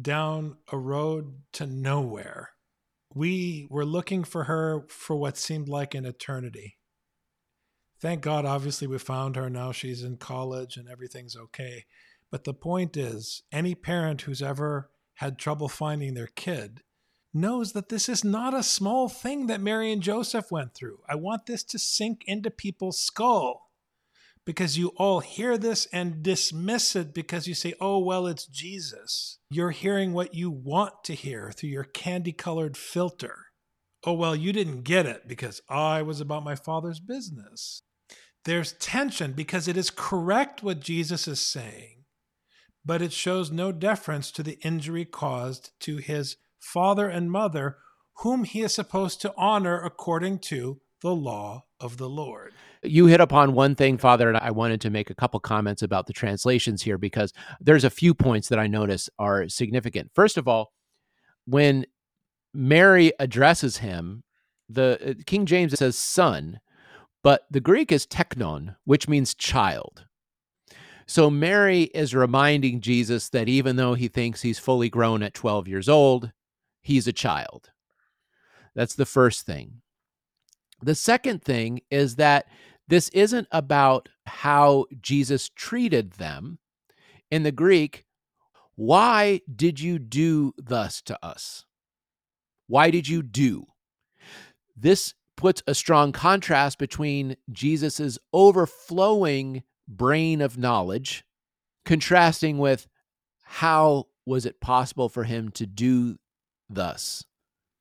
down 0.00 0.58
a 0.70 0.78
road 0.78 1.42
to 1.54 1.66
nowhere. 1.66 2.50
We 3.12 3.66
were 3.70 3.84
looking 3.84 4.22
for 4.22 4.44
her 4.44 4.86
for 4.88 5.16
what 5.16 5.36
seemed 5.36 5.68
like 5.68 5.94
an 5.94 6.04
eternity. 6.04 6.76
Thank 8.00 8.20
God, 8.20 8.44
obviously, 8.44 8.86
we 8.86 8.98
found 8.98 9.34
her. 9.34 9.50
Now 9.50 9.72
she's 9.72 10.04
in 10.04 10.18
college 10.18 10.76
and 10.76 10.88
everything's 10.88 11.34
okay. 11.34 11.86
But 12.30 12.44
the 12.44 12.54
point 12.54 12.96
is, 12.96 13.42
any 13.50 13.74
parent 13.74 14.22
who's 14.22 14.42
ever 14.42 14.90
had 15.14 15.38
trouble 15.38 15.68
finding 15.68 16.14
their 16.14 16.28
kid 16.28 16.82
knows 17.34 17.72
that 17.72 17.88
this 17.88 18.08
is 18.08 18.24
not 18.24 18.54
a 18.54 18.62
small 18.62 19.08
thing 19.08 19.46
that 19.46 19.60
Mary 19.60 19.92
and 19.92 20.02
Joseph 20.02 20.50
went 20.50 20.74
through. 20.74 20.98
I 21.08 21.14
want 21.14 21.46
this 21.46 21.62
to 21.64 21.78
sink 21.78 22.22
into 22.26 22.50
people's 22.50 23.00
skull 23.00 23.68
because 24.44 24.78
you 24.78 24.88
all 24.96 25.20
hear 25.20 25.58
this 25.58 25.86
and 25.92 26.22
dismiss 26.22 26.96
it 26.96 27.12
because 27.12 27.46
you 27.46 27.54
say, 27.54 27.74
oh, 27.80 27.98
well, 27.98 28.26
it's 28.26 28.46
Jesus. 28.46 29.38
You're 29.50 29.72
hearing 29.72 30.14
what 30.14 30.34
you 30.34 30.50
want 30.50 31.04
to 31.04 31.14
hear 31.14 31.52
through 31.52 31.68
your 31.68 31.84
candy 31.84 32.32
colored 32.32 32.76
filter. 32.76 33.46
Oh, 34.04 34.14
well, 34.14 34.34
you 34.34 34.52
didn't 34.52 34.84
get 34.84 35.04
it 35.04 35.28
because 35.28 35.60
I 35.68 36.00
was 36.00 36.20
about 36.20 36.44
my 36.44 36.54
father's 36.54 36.98
business. 36.98 37.82
There's 38.46 38.72
tension 38.72 39.32
because 39.32 39.68
it 39.68 39.76
is 39.76 39.90
correct 39.90 40.62
what 40.62 40.80
Jesus 40.80 41.28
is 41.28 41.40
saying, 41.40 41.97
but 42.88 43.02
it 43.02 43.12
shows 43.12 43.50
no 43.50 43.70
deference 43.70 44.30
to 44.30 44.42
the 44.42 44.58
injury 44.62 45.04
caused 45.04 45.78
to 45.78 45.98
his 45.98 46.38
father 46.58 47.06
and 47.06 47.30
mother, 47.30 47.76
whom 48.20 48.44
he 48.44 48.62
is 48.62 48.74
supposed 48.74 49.20
to 49.20 49.34
honor 49.36 49.78
according 49.78 50.38
to 50.38 50.80
the 51.02 51.14
law 51.14 51.66
of 51.78 51.98
the 51.98 52.08
Lord. 52.08 52.54
You 52.82 53.04
hit 53.04 53.20
upon 53.20 53.52
one 53.52 53.74
thing, 53.74 53.98
Father, 53.98 54.26
and 54.26 54.38
I 54.38 54.52
wanted 54.52 54.80
to 54.80 54.90
make 54.90 55.10
a 55.10 55.14
couple 55.14 55.38
comments 55.38 55.82
about 55.82 56.06
the 56.06 56.14
translations 56.14 56.80
here 56.80 56.96
because 56.96 57.34
there's 57.60 57.84
a 57.84 57.90
few 57.90 58.14
points 58.14 58.48
that 58.48 58.58
I 58.58 58.66
notice 58.66 59.10
are 59.18 59.50
significant. 59.50 60.10
First 60.14 60.38
of 60.38 60.48
all, 60.48 60.72
when 61.44 61.84
Mary 62.54 63.12
addresses 63.20 63.76
him, 63.76 64.24
the 64.66 65.10
uh, 65.10 65.22
King 65.26 65.44
James 65.44 65.78
says 65.78 65.98
son, 65.98 66.58
but 67.22 67.42
the 67.50 67.60
Greek 67.60 67.92
is 67.92 68.06
teknon, 68.06 68.76
which 68.86 69.08
means 69.08 69.34
child. 69.34 70.06
So 71.08 71.30
Mary 71.30 71.84
is 71.84 72.14
reminding 72.14 72.82
Jesus 72.82 73.30
that 73.30 73.48
even 73.48 73.76
though 73.76 73.94
he 73.94 74.08
thinks 74.08 74.42
he's 74.42 74.58
fully 74.58 74.90
grown 74.90 75.22
at 75.22 75.32
12 75.32 75.66
years 75.66 75.88
old, 75.88 76.32
he's 76.82 77.08
a 77.08 77.14
child. 77.14 77.70
That's 78.74 78.94
the 78.94 79.06
first 79.06 79.46
thing. 79.46 79.80
The 80.82 80.94
second 80.94 81.42
thing 81.42 81.80
is 81.90 82.16
that 82.16 82.44
this 82.88 83.08
isn't 83.08 83.48
about 83.50 84.10
how 84.26 84.84
Jesus 85.00 85.48
treated 85.48 86.12
them. 86.12 86.58
In 87.30 87.42
the 87.42 87.52
Greek, 87.52 88.04
why 88.74 89.40
did 89.54 89.80
you 89.80 89.98
do 89.98 90.52
thus 90.58 91.02
to 91.02 91.18
us? 91.24 91.64
Why 92.66 92.90
did 92.90 93.08
you 93.08 93.22
do? 93.22 93.64
This 94.76 95.14
puts 95.36 95.62
a 95.66 95.74
strong 95.74 96.12
contrast 96.12 96.78
between 96.78 97.36
Jesus's 97.50 98.18
overflowing 98.32 99.62
brain 99.88 100.40
of 100.40 100.58
knowledge, 100.58 101.24
contrasting 101.84 102.58
with 102.58 102.86
how 103.42 104.06
was 104.26 104.44
it 104.44 104.60
possible 104.60 105.08
for 105.08 105.24
him 105.24 105.50
to 105.52 105.66
do 105.66 106.16
thus 106.68 107.24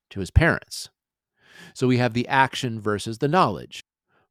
to 0.09 0.21
his 0.21 0.31
parents. 0.31 0.89
So 1.73 1.87
we 1.87 1.97
have 1.97 2.13
the 2.13 2.27
action 2.27 2.79
versus 2.79 3.17
the 3.17 3.27
knowledge. 3.27 3.83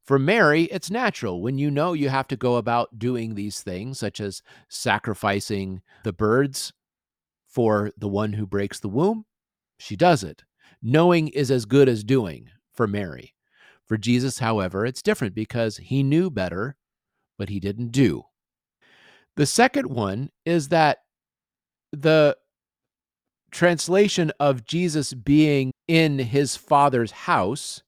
For 0.03 0.19
Mary, 0.19 0.65
it's 0.65 0.91
natural. 0.91 1.43
When 1.43 1.59
you 1.59 1.71
know 1.71 1.93
you 1.93 2.09
have 2.09 2.29
to 2.29 2.37
go 2.37 2.57
about 2.57 2.99
doing 2.99 3.35
these 3.35 3.61
things, 3.61 3.99
such 3.99 4.21
as 4.21 4.41
sacrificing 4.69 5.83
the 6.05 6.13
birds 6.13 6.73
for 7.49 7.91
the 7.99 8.09
one 8.09 8.35
who 8.35 8.47
breaks 8.47 8.79
the 8.79 8.89
womb, 8.89 9.27
she 9.79 9.97
does 9.97 10.23
it. 10.23 10.45
Knowing 10.81 11.29
is 11.29 11.51
as 11.51 11.65
good 11.65 11.89
as 11.89 12.05
doing 12.05 12.49
for 12.73 12.87
Mary. 12.87 13.35
For 13.85 13.97
Jesus, 13.97 14.39
however, 14.39 14.87
it's 14.87 15.03
different 15.03 15.35
because 15.35 15.79
he 15.79 16.03
knew 16.03 16.31
better, 16.31 16.77
but 17.39 17.49
he 17.49 17.61
didn't 17.61 17.93
do. 17.93 18.25
The 19.37 19.47
second 19.47 19.89
one 19.89 20.31
is 20.45 20.69
that 20.69 20.99
the 21.93 22.37
translation 23.51 24.33
of 24.41 24.65
Jesus 24.65 25.15
being 25.15 25.73
in 25.89 26.19
his 26.19 26.57
father's 26.57 27.11
house, 27.11 27.83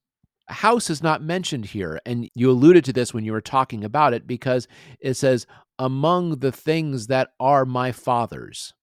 house 0.48 0.90
is 0.90 1.02
not 1.02 1.22
mentioned 1.22 1.66
here. 1.66 2.00
And 2.06 2.28
you 2.34 2.50
alluded 2.50 2.84
to 2.87 2.92
this 2.92 3.12
when 3.12 3.24
you 3.24 3.32
were 3.32 3.40
talking 3.40 3.84
about 3.84 4.14
it 4.14 4.26
because 4.26 4.68
it 5.00 5.14
says, 5.14 5.46
among 5.78 6.40
the 6.40 6.52
things 6.52 7.06
that 7.06 7.30
are 7.38 7.64
my 7.64 7.92
father's. 7.92 8.74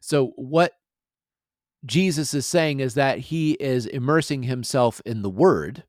So, 0.00 0.32
what 0.36 0.72
Jesus 1.84 2.32
is 2.34 2.46
saying 2.46 2.80
is 2.80 2.94
that 2.94 3.18
he 3.18 3.52
is 3.52 3.86
immersing 3.86 4.44
himself 4.44 5.00
in 5.04 5.22
the 5.22 5.30
word 5.30 5.84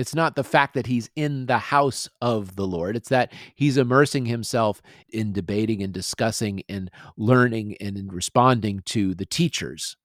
it's 0.00 0.14
not 0.14 0.34
the 0.34 0.42
fact 0.42 0.72
that 0.74 0.86
he's 0.86 1.10
in 1.14 1.44
the 1.44 1.58
house 1.58 2.08
of 2.22 2.56
the 2.56 2.66
Lord. 2.66 2.96
It's 2.96 3.10
that 3.10 3.32
he's 3.54 3.76
immersing 3.76 4.24
himself 4.24 4.80
in 5.10 5.34
debating 5.34 5.82
and 5.82 5.92
discussing 5.92 6.62
and 6.70 6.90
learning 7.18 7.76
and 7.82 7.98
in 7.98 8.08
responding 8.08 8.80
to 8.86 9.14
the 9.14 9.26
teachers. 9.26 9.98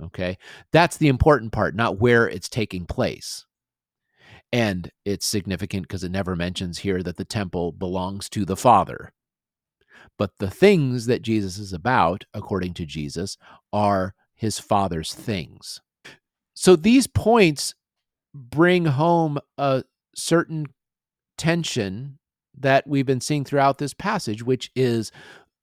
Okay. 0.00 0.38
That's 0.72 0.96
the 0.96 1.08
important 1.08 1.50
part, 1.50 1.74
not 1.74 1.98
where 1.98 2.28
it's 2.28 2.48
taking 2.48 2.86
place. 2.86 3.44
And 4.52 4.90
it's 5.04 5.26
significant 5.26 5.82
because 5.82 6.04
it 6.04 6.12
never 6.12 6.36
mentions 6.36 6.78
here 6.78 7.02
that 7.02 7.16
the 7.16 7.24
temple 7.24 7.72
belongs 7.72 8.28
to 8.30 8.44
the 8.44 8.56
Father. 8.56 9.12
But 10.18 10.38
the 10.38 10.50
things 10.50 11.06
that 11.06 11.22
Jesus 11.22 11.58
is 11.58 11.72
about, 11.72 12.26
according 12.32 12.74
to 12.74 12.86
Jesus, 12.86 13.36
are 13.72 14.14
his 14.34 14.60
Father's 14.60 15.14
things. 15.14 15.80
So 16.54 16.76
these 16.76 17.08
points 17.08 17.74
bring 18.34 18.86
home 18.86 19.38
a 19.58 19.84
certain 20.14 20.66
tension 21.36 22.18
that 22.56 22.86
we've 22.86 23.06
been 23.06 23.20
seeing 23.20 23.44
throughout 23.44 23.78
this 23.78 23.94
passage, 23.94 24.42
which 24.42 24.70
is 24.74 25.10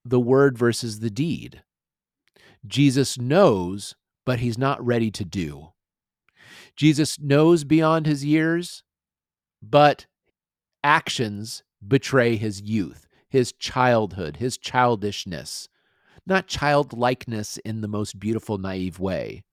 the 0.04 0.20
word 0.20 0.58
versus 0.58 1.00
the 1.00 1.10
deed. 1.10 1.62
Jesus 2.66 3.18
knows, 3.18 3.96
but 4.26 4.40
he's 4.40 4.58
not 4.58 4.84
ready 4.86 5.12
to 5.12 5.24
do. 5.24 5.70
Jesus 6.76 7.20
knows 7.20 7.64
beyond 7.64 8.06
his 8.06 8.26
years, 8.26 8.84
but 9.62 10.06
actions 10.84 11.64
betray 11.86 12.36
his 12.36 12.62
youth, 12.62 13.08
his 13.30 13.52
childhood, 13.54 14.38
his 14.38 14.58
childishness, 14.58 15.68
not 16.26 16.48
childlikeness 16.48 17.58
in 17.58 17.82
the 17.82 17.88
most 17.88 18.20
beautiful, 18.20 18.58
naive 18.58 19.00
way. 19.00 19.44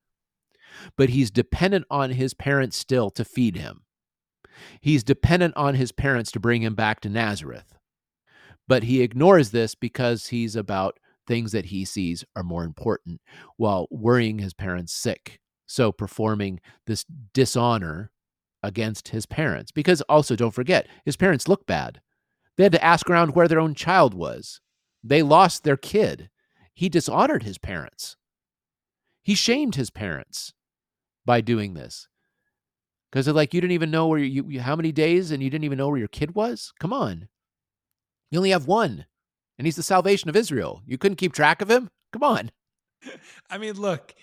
But 0.96 1.10
he's 1.10 1.30
dependent 1.30 1.86
on 1.90 2.10
his 2.10 2.34
parents 2.34 2.76
still 2.76 3.10
to 3.10 3.24
feed 3.24 3.56
him. 3.56 3.82
He's 4.80 5.04
dependent 5.04 5.56
on 5.56 5.74
his 5.74 5.92
parents 5.92 6.30
to 6.32 6.40
bring 6.40 6.62
him 6.62 6.74
back 6.74 7.00
to 7.00 7.08
Nazareth. 7.08 7.76
But 8.66 8.84
he 8.84 9.02
ignores 9.02 9.50
this 9.50 9.74
because 9.74 10.28
he's 10.28 10.56
about 10.56 10.98
things 11.26 11.52
that 11.52 11.66
he 11.66 11.84
sees 11.84 12.24
are 12.36 12.42
more 12.42 12.64
important 12.64 13.20
while 13.56 13.86
worrying 13.90 14.38
his 14.38 14.54
parents 14.54 14.92
sick. 14.92 15.40
So 15.66 15.92
performing 15.92 16.60
this 16.86 17.04
dishonor 17.32 18.10
against 18.62 19.08
his 19.08 19.26
parents. 19.26 19.70
Because 19.70 20.00
also, 20.02 20.36
don't 20.36 20.54
forget, 20.54 20.88
his 21.04 21.16
parents 21.16 21.48
look 21.48 21.66
bad. 21.66 22.00
They 22.56 22.64
had 22.64 22.72
to 22.72 22.84
ask 22.84 23.10
around 23.10 23.34
where 23.34 23.48
their 23.48 23.60
own 23.60 23.74
child 23.74 24.14
was. 24.14 24.60
They 25.02 25.22
lost 25.22 25.64
their 25.64 25.76
kid. 25.76 26.30
He 26.74 26.88
dishonored 26.88 27.42
his 27.42 27.58
parents. 27.58 28.16
He 29.22 29.34
shamed 29.34 29.74
his 29.74 29.90
parents 29.90 30.53
by 31.24 31.40
doing 31.40 31.74
this. 31.74 32.08
Because 33.10 33.28
like, 33.28 33.54
you 33.54 33.60
didn't 33.60 33.72
even 33.72 33.90
know 33.90 34.08
where 34.08 34.18
you, 34.18 34.44
you, 34.48 34.60
how 34.60 34.74
many 34.74 34.92
days 34.92 35.30
and 35.30 35.42
you 35.42 35.48
didn't 35.48 35.64
even 35.64 35.78
know 35.78 35.88
where 35.88 35.98
your 35.98 36.08
kid 36.08 36.34
was? 36.34 36.72
Come 36.80 36.92
on. 36.92 37.28
You 38.30 38.38
only 38.38 38.50
have 38.50 38.66
one, 38.66 39.06
and 39.56 39.66
he's 39.66 39.76
the 39.76 39.82
salvation 39.82 40.28
of 40.28 40.34
Israel. 40.34 40.82
You 40.86 40.98
couldn't 40.98 41.16
keep 41.16 41.32
track 41.32 41.62
of 41.62 41.70
him? 41.70 41.90
Come 42.12 42.24
on. 42.24 42.50
I 43.50 43.58
mean, 43.58 43.74
look, 43.74 44.14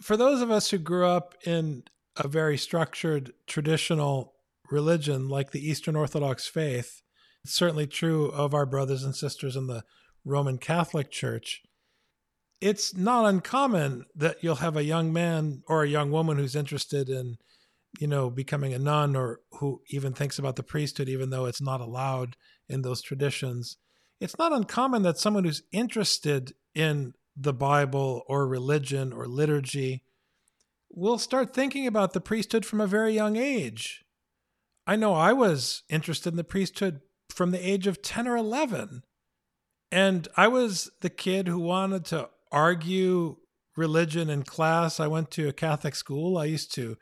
for 0.00 0.16
those 0.16 0.40
of 0.40 0.50
us 0.50 0.70
who 0.70 0.78
grew 0.78 1.06
up 1.06 1.34
in 1.44 1.84
a 2.16 2.28
very 2.28 2.56
structured 2.56 3.32
traditional 3.46 4.34
religion 4.70 5.28
like 5.28 5.50
the 5.50 5.66
Eastern 5.66 5.96
Orthodox 5.96 6.46
faith, 6.46 7.02
it's 7.44 7.54
certainly 7.54 7.86
true 7.86 8.26
of 8.26 8.54
our 8.54 8.66
brothers 8.66 9.04
and 9.04 9.14
sisters 9.14 9.56
in 9.56 9.66
the 9.66 9.84
Roman 10.24 10.58
Catholic 10.58 11.10
Church. 11.10 11.62
It's 12.62 12.96
not 12.96 13.24
uncommon 13.24 14.06
that 14.14 14.36
you'll 14.40 14.54
have 14.54 14.76
a 14.76 14.84
young 14.84 15.12
man 15.12 15.64
or 15.66 15.82
a 15.82 15.88
young 15.88 16.12
woman 16.12 16.36
who's 16.36 16.54
interested 16.54 17.08
in, 17.08 17.38
you 17.98 18.06
know, 18.06 18.30
becoming 18.30 18.72
a 18.72 18.78
nun 18.78 19.16
or 19.16 19.40
who 19.54 19.82
even 19.88 20.12
thinks 20.12 20.38
about 20.38 20.54
the 20.54 20.62
priesthood, 20.62 21.08
even 21.08 21.30
though 21.30 21.46
it's 21.46 21.60
not 21.60 21.80
allowed 21.80 22.36
in 22.68 22.82
those 22.82 23.02
traditions. 23.02 23.78
It's 24.20 24.38
not 24.38 24.52
uncommon 24.52 25.02
that 25.02 25.18
someone 25.18 25.42
who's 25.42 25.64
interested 25.72 26.54
in 26.72 27.14
the 27.36 27.52
Bible 27.52 28.22
or 28.28 28.46
religion 28.46 29.12
or 29.12 29.26
liturgy 29.26 30.04
will 30.88 31.18
start 31.18 31.52
thinking 31.52 31.88
about 31.88 32.12
the 32.12 32.20
priesthood 32.20 32.64
from 32.64 32.80
a 32.80 32.86
very 32.86 33.12
young 33.12 33.34
age. 33.34 34.04
I 34.86 34.94
know 34.94 35.14
I 35.14 35.32
was 35.32 35.82
interested 35.88 36.32
in 36.32 36.36
the 36.36 36.44
priesthood 36.44 37.00
from 37.28 37.50
the 37.50 37.68
age 37.68 37.88
of 37.88 38.02
10 38.02 38.28
or 38.28 38.36
11. 38.36 39.02
And 39.90 40.28
I 40.36 40.46
was 40.46 40.92
the 41.00 41.10
kid 41.10 41.48
who 41.48 41.58
wanted 41.58 42.04
to 42.04 42.28
argue 42.52 43.36
religion 43.76 44.30
in 44.30 44.42
class. 44.42 45.00
I 45.00 45.06
went 45.06 45.30
to 45.32 45.48
a 45.48 45.52
Catholic 45.52 45.94
school. 45.94 46.36
I 46.36 46.44
used 46.44 46.74
to 46.74 46.96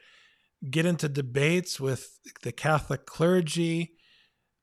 get 0.71 0.87
into 0.87 1.09
debates 1.09 1.81
with 1.81 2.19
the 2.43 2.53
Catholic 2.53 3.07
clergy 3.07 3.93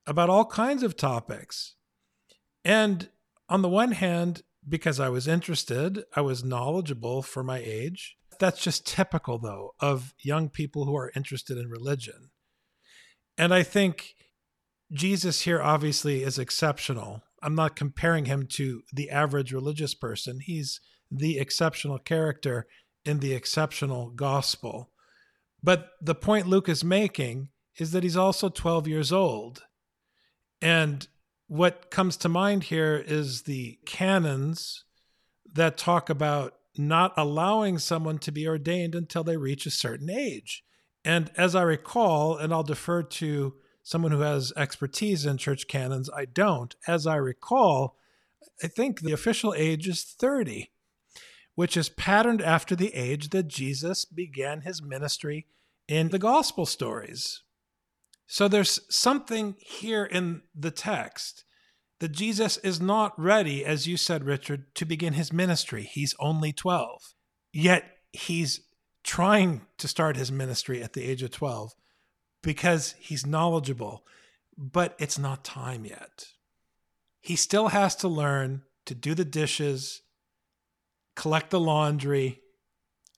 about 0.05 0.29
all 0.29 0.45
kinds 0.45 0.83
of 0.83 0.95
topics. 0.95 1.75
And 2.63 3.09
on 3.49 3.61
the 3.61 3.69
one 3.69 3.91
hand, 3.91 4.43
because 4.67 4.99
I 4.99 5.09
was 5.09 5.27
interested, 5.27 6.03
I 6.15 6.21
was 6.21 6.43
knowledgeable 6.43 7.21
for 7.21 7.43
my 7.43 7.59
age. 7.59 8.15
That's 8.39 8.61
just 8.61 8.85
typical, 8.85 9.39
though, 9.39 9.71
of 9.79 10.13
young 10.21 10.49
people 10.49 10.85
who 10.85 10.95
are 10.95 11.11
interested 11.15 11.57
in 11.57 11.67
religion. 11.69 12.29
And 13.37 13.53
I 13.53 13.63
think 13.63 14.15
Jesus 14.91 15.41
here 15.41 15.61
obviously 15.61 16.23
is 16.23 16.37
exceptional. 16.37 17.23
I'm 17.41 17.55
not 17.55 17.75
comparing 17.75 18.25
him 18.25 18.47
to 18.53 18.83
the 18.91 19.09
average 19.09 19.51
religious 19.53 19.93
person. 19.93 20.39
He's 20.41 20.79
the 21.11 21.39
exceptional 21.39 21.99
character 21.99 22.67
in 23.05 23.19
the 23.19 23.33
exceptional 23.33 24.09
gospel. 24.09 24.91
But 25.63 25.89
the 26.01 26.15
point 26.15 26.47
Luke 26.47 26.69
is 26.69 26.83
making 26.83 27.49
is 27.77 27.91
that 27.91 28.03
he's 28.03 28.17
also 28.17 28.49
12 28.49 28.87
years 28.87 29.11
old. 29.11 29.63
And 30.61 31.07
what 31.47 31.89
comes 31.91 32.17
to 32.17 32.29
mind 32.29 32.65
here 32.65 33.03
is 33.05 33.43
the 33.43 33.79
canons 33.85 34.83
that 35.53 35.77
talk 35.77 36.09
about 36.09 36.53
not 36.77 37.13
allowing 37.17 37.77
someone 37.77 38.19
to 38.19 38.31
be 38.31 38.47
ordained 38.47 38.93
until 38.93 39.23
they 39.23 39.37
reach 39.37 39.65
a 39.65 39.71
certain 39.71 40.09
age. 40.09 40.63
And 41.03 41.31
as 41.37 41.55
I 41.55 41.61
recall, 41.61 42.37
and 42.37 42.53
I'll 42.53 42.63
defer 42.63 43.01
to 43.03 43.55
someone 43.87 44.11
who 44.11 44.19
has 44.19 44.51
expertise 44.57 45.25
in 45.25 45.37
church 45.37 45.65
canons, 45.69 46.09
I 46.09 46.25
don't. 46.25 46.75
As 46.87 47.07
I 47.07 47.15
recall, 47.15 47.95
I 48.61 48.67
think 48.67 48.99
the 48.99 49.13
official 49.13 49.53
age 49.55 49.87
is 49.87 50.03
30, 50.03 50.71
which 51.55 51.77
is 51.77 51.87
patterned 51.87 52.41
after 52.41 52.75
the 52.75 52.93
age 52.93 53.29
that 53.29 53.47
Jesus 53.47 54.03
began 54.03 54.61
his 54.61 54.81
ministry 54.81 55.47
in 55.87 56.09
the 56.09 56.19
gospel 56.19 56.65
stories. 56.65 57.43
So 58.25 58.49
there's 58.49 58.81
something 58.93 59.55
here 59.57 60.03
in 60.03 60.41
the 60.53 60.71
text 60.71 61.45
that 61.99 62.11
Jesus 62.11 62.57
is 62.57 62.81
not 62.81 63.17
ready, 63.17 63.63
as 63.63 63.87
you 63.87 63.95
said, 63.95 64.25
Richard, 64.25 64.75
to 64.75 64.83
begin 64.83 65.13
his 65.13 65.31
ministry. 65.31 65.83
He's 65.83 66.13
only 66.19 66.51
12. 66.51 67.13
Yet 67.53 67.85
he's 68.11 68.59
trying 69.05 69.61
to 69.77 69.87
start 69.87 70.17
his 70.17 70.29
ministry 70.29 70.83
at 70.83 70.91
the 70.91 71.09
age 71.09 71.23
of 71.23 71.31
12 71.31 71.73
because 72.41 72.95
he's 72.99 73.25
knowledgeable, 73.25 74.05
but 74.57 74.95
it's 74.99 75.19
not 75.19 75.43
time 75.43 75.85
yet. 75.85 76.25
He 77.19 77.35
still 77.35 77.69
has 77.69 77.95
to 77.97 78.07
learn 78.07 78.63
to 78.85 78.95
do 78.95 79.13
the 79.13 79.25
dishes, 79.25 80.01
collect 81.15 81.49
the 81.49 81.59
laundry, 81.59 82.41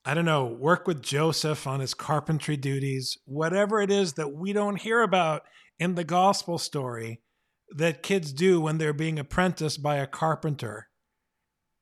I 0.05 0.13
don't 0.13 0.25
know, 0.25 0.45
work 0.45 0.87
with 0.87 1.03
Joseph 1.03 1.67
on 1.67 1.81
his 1.81 1.93
carpentry 1.93 2.57
duties, 2.57 3.17
whatever 3.25 3.81
it 3.81 3.91
is 3.91 4.13
that 4.13 4.33
we 4.33 4.53
don't 4.53 4.79
hear 4.79 5.01
about 5.01 5.43
in 5.77 5.95
the 5.95 6.03
gospel 6.03 6.57
story 6.57 7.21
that 7.69 8.01
kids 8.01 8.33
do 8.33 8.59
when 8.59 8.77
they're 8.77 8.93
being 8.93 9.19
apprenticed 9.19 9.83
by 9.83 9.97
a 9.97 10.07
carpenter 10.07 10.87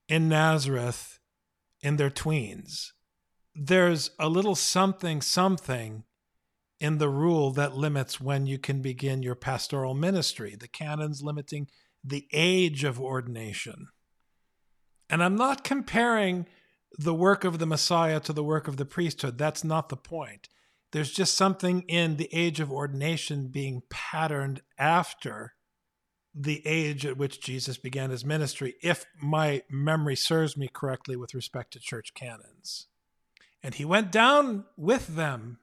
in 0.10 0.28
Nazareth 0.28 1.20
in 1.82 1.98
their 1.98 2.10
tweens. 2.10 2.88
There's 3.56 4.12
a 4.20 4.30
little 4.30 4.56
something, 4.56 5.22
something 5.22 6.04
in 6.80 6.98
the 6.98 7.10
rule 7.10 7.52
that 7.52 7.76
limits 7.76 8.22
when 8.22 8.46
you 8.46 8.60
can 8.60 8.82
begin 8.82 9.24
your 9.24 9.36
pastoral 9.36 9.94
ministry, 9.94 10.56
the 10.56 10.68
canons 10.68 11.24
limiting 11.24 11.68
the 12.04 12.28
age 12.32 12.84
of 12.84 13.00
ordination. 13.00 13.88
And 15.10 15.24
I'm 15.24 15.36
not 15.36 15.64
comparing 15.64 16.46
the 16.98 17.14
work 17.14 17.44
of 17.44 17.60
the 17.60 17.66
Messiah 17.66 18.20
to 18.22 18.34
the 18.34 18.44
work 18.44 18.68
of 18.68 18.78
the 18.78 18.86
priesthood. 18.86 19.38
That's 19.38 19.64
not 19.64 19.90
the 19.90 19.98
point. 19.98 20.50
There's 20.92 21.12
just 21.12 21.36
something 21.36 21.82
in 21.82 22.18
the 22.18 22.30
age 22.32 22.60
of 22.60 22.72
ordination 22.72 23.48
being 23.48 23.84
patterned 23.90 24.62
after 24.78 25.54
the 26.34 26.66
age 26.66 27.06
at 27.06 27.18
which 27.18 27.42
Jesus 27.42 27.78
began 27.78 28.12
his 28.12 28.24
ministry, 28.24 28.76
if 28.84 29.06
my 29.22 29.64
memory 29.70 30.16
serves 30.16 30.56
me 30.56 30.70
correctly 30.72 31.16
with 31.16 31.34
respect 31.34 31.74
to 31.74 31.80
church 31.80 32.14
canons. 32.14 32.88
And 33.64 33.74
he 33.74 33.86
went 33.86 34.12
down 34.12 34.66
with 34.78 35.16
them 35.16 35.58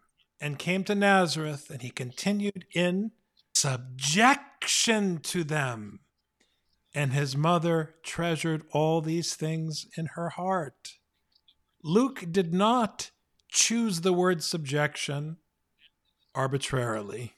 and 0.44 0.58
came 0.58 0.84
to 0.84 0.94
Nazareth, 0.94 1.70
and 1.70 1.80
he 1.80 1.88
continued 1.88 2.66
in 2.74 3.12
subjection 3.54 5.18
to 5.20 5.42
them. 5.42 6.00
And 6.94 7.14
his 7.14 7.34
mother 7.34 7.94
treasured 8.02 8.64
all 8.70 9.00
these 9.00 9.34
things 9.36 9.86
in 9.96 10.10
her 10.16 10.28
heart. 10.28 10.98
Luke 11.82 12.26
did 12.30 12.52
not 12.52 13.10
choose 13.48 14.02
the 14.02 14.12
word 14.12 14.44
subjection 14.44 15.38
arbitrarily. 16.34 17.36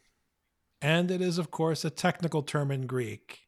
And 0.82 1.08
it 1.08 1.20
is, 1.20 1.38
of 1.38 1.52
course, 1.52 1.84
a 1.84 1.90
technical 1.90 2.42
term 2.42 2.72
in 2.72 2.88
Greek. 2.88 3.42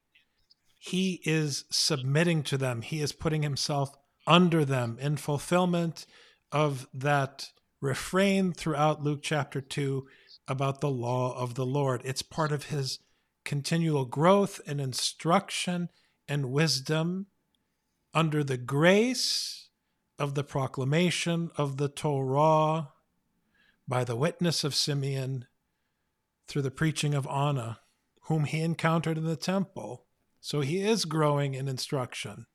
He 0.79 1.21
is 1.25 1.64
submitting 1.68 2.44
to 2.44 2.57
them, 2.57 2.83
he 2.83 3.01
is 3.01 3.11
putting 3.11 3.42
himself 3.42 3.90
under 4.25 4.64
them 4.64 4.99
in 5.01 5.16
fulfillment 5.16 6.07
of 6.53 6.87
that 6.94 7.49
refrain 7.80 8.52
throughout 8.52 9.02
Luke 9.02 9.20
chapter 9.22 9.60
2 9.60 10.06
about 10.46 10.80
the 10.80 10.90
law 10.90 11.36
of 11.38 11.54
the 11.54 11.66
Lord. 11.66 12.02
It's 12.04 12.22
part 12.22 12.52
of 12.52 12.66
his 12.66 12.98
continual 13.44 14.04
growth 14.04 14.60
and 14.66 14.80
instruction 14.80 15.88
and 16.26 16.50
wisdom 16.50 17.26
under 18.12 18.42
the 18.42 18.56
grace 18.56 19.68
of 20.18 20.34
the 20.34 20.44
proclamation 20.44 21.50
of 21.56 21.76
the 21.76 21.88
Torah 21.88 22.88
by 23.86 24.04
the 24.04 24.16
witness 24.16 24.64
of 24.64 24.74
Simeon 24.74 25.46
through 26.46 26.62
the 26.62 26.70
preaching 26.70 27.14
of 27.14 27.26
Anna, 27.26 27.80
whom 28.22 28.44
he 28.44 28.60
encountered 28.60 29.16
in 29.16 29.24
the 29.24 29.37
temple. 29.37 30.04
So 30.40 30.60
he 30.60 30.81
is 30.81 31.04
growing 31.04 31.54
in 31.54 31.68
instruction. 31.68 32.46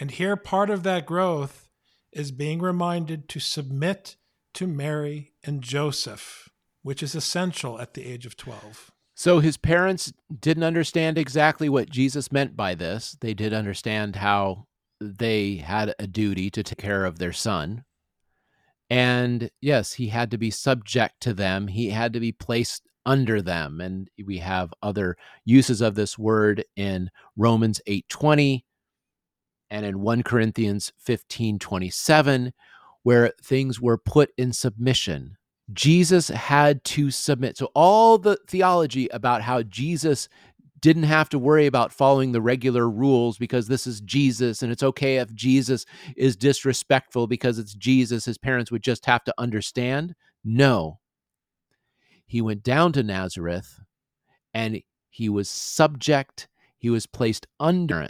And 0.00 0.10
here, 0.12 0.36
part 0.36 0.70
of 0.70 0.84
that 0.84 1.06
growth 1.06 1.67
is 2.12 2.32
being 2.32 2.60
reminded 2.60 3.28
to 3.30 3.40
submit 3.40 4.16
to 4.54 4.66
Mary 4.66 5.34
and 5.44 5.62
Joseph, 5.62 6.48
which 6.82 7.02
is 7.02 7.14
essential 7.14 7.80
at 7.80 7.94
the 7.94 8.06
age 8.06 8.26
of 8.26 8.36
12. 8.36 8.90
So 9.14 9.40
his 9.40 9.56
parents 9.56 10.12
didn't 10.40 10.62
understand 10.62 11.18
exactly 11.18 11.68
what 11.68 11.90
Jesus 11.90 12.30
meant 12.32 12.56
by 12.56 12.74
this. 12.74 13.16
They 13.20 13.34
did 13.34 13.52
understand 13.52 14.16
how 14.16 14.66
they 15.00 15.56
had 15.56 15.94
a 15.98 16.06
duty 16.06 16.50
to 16.50 16.62
take 16.62 16.78
care 16.78 17.04
of 17.04 17.18
their 17.18 17.32
son, 17.32 17.84
And 18.90 19.50
yes, 19.60 19.94
he 19.94 20.08
had 20.08 20.30
to 20.30 20.38
be 20.38 20.50
subject 20.50 21.20
to 21.20 21.34
them. 21.34 21.68
He 21.68 21.90
had 21.90 22.12
to 22.14 22.20
be 22.20 22.32
placed 22.32 22.86
under 23.04 23.42
them. 23.42 23.80
And 23.80 24.08
we 24.24 24.38
have 24.38 24.72
other 24.82 25.16
uses 25.44 25.80
of 25.80 25.94
this 25.94 26.18
word 26.18 26.64
in 26.76 27.10
Romans 27.36 27.80
8:20 27.86 28.64
and 29.70 29.84
in 29.84 30.00
1 30.00 30.22
Corinthians 30.22 30.92
15:27 30.98 32.52
where 33.02 33.32
things 33.42 33.80
were 33.80 33.98
put 33.98 34.30
in 34.36 34.52
submission. 34.52 35.36
Jesus 35.72 36.28
had 36.28 36.82
to 36.84 37.10
submit. 37.10 37.56
So 37.56 37.70
all 37.74 38.18
the 38.18 38.38
theology 38.48 39.08
about 39.08 39.42
how 39.42 39.62
Jesus 39.62 40.28
didn't 40.80 41.04
have 41.04 41.28
to 41.30 41.38
worry 41.38 41.66
about 41.66 41.92
following 41.92 42.32
the 42.32 42.40
regular 42.40 42.88
rules 42.88 43.36
because 43.38 43.66
this 43.66 43.86
is 43.86 44.00
Jesus 44.02 44.62
and 44.62 44.70
it's 44.70 44.82
okay 44.82 45.16
if 45.16 45.34
Jesus 45.34 45.84
is 46.16 46.36
disrespectful 46.36 47.26
because 47.26 47.58
it's 47.58 47.74
Jesus 47.74 48.24
his 48.24 48.38
parents 48.38 48.70
would 48.70 48.82
just 48.82 49.04
have 49.06 49.24
to 49.24 49.34
understand. 49.38 50.14
No. 50.44 51.00
He 52.26 52.40
went 52.40 52.62
down 52.62 52.92
to 52.92 53.02
Nazareth 53.02 53.80
and 54.54 54.82
he 55.10 55.28
was 55.28 55.48
subject, 55.48 56.48
he 56.78 56.90
was 56.90 57.06
placed 57.06 57.46
under. 57.58 58.06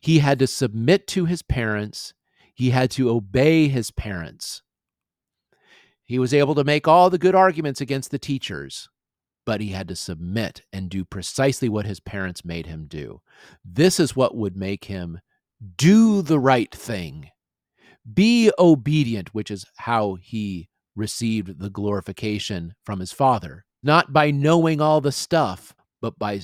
He 0.00 0.18
had 0.18 0.38
to 0.38 0.46
submit 0.46 1.06
to 1.08 1.24
his 1.24 1.42
parents, 1.42 2.14
he 2.54 2.70
had 2.70 2.90
to 2.92 3.10
obey 3.10 3.68
his 3.68 3.90
parents. 3.90 4.62
He 6.04 6.18
was 6.18 6.34
able 6.34 6.54
to 6.54 6.64
make 6.64 6.86
all 6.86 7.10
the 7.10 7.18
good 7.18 7.34
arguments 7.34 7.80
against 7.80 8.10
the 8.10 8.18
teachers, 8.18 8.88
but 9.46 9.60
he 9.60 9.68
had 9.68 9.88
to 9.88 9.96
submit 9.96 10.62
and 10.72 10.90
do 10.90 11.04
precisely 11.04 11.68
what 11.68 11.86
his 11.86 12.00
parents 12.00 12.44
made 12.44 12.66
him 12.66 12.86
do. 12.86 13.20
This 13.64 13.98
is 13.98 14.14
what 14.14 14.36
would 14.36 14.56
make 14.56 14.84
him 14.84 15.20
do 15.76 16.22
the 16.22 16.38
right 16.38 16.72
thing, 16.74 17.30
be 18.12 18.50
obedient, 18.58 19.34
which 19.34 19.50
is 19.50 19.64
how 19.76 20.16
he 20.20 20.68
received 20.94 21.58
the 21.58 21.70
glorification 21.70 22.74
from 22.84 23.00
his 23.00 23.12
father, 23.12 23.64
not 23.82 24.12
by 24.12 24.30
knowing 24.30 24.80
all 24.80 25.00
the 25.00 25.12
stuff, 25.12 25.74
but 26.00 26.18
by 26.18 26.40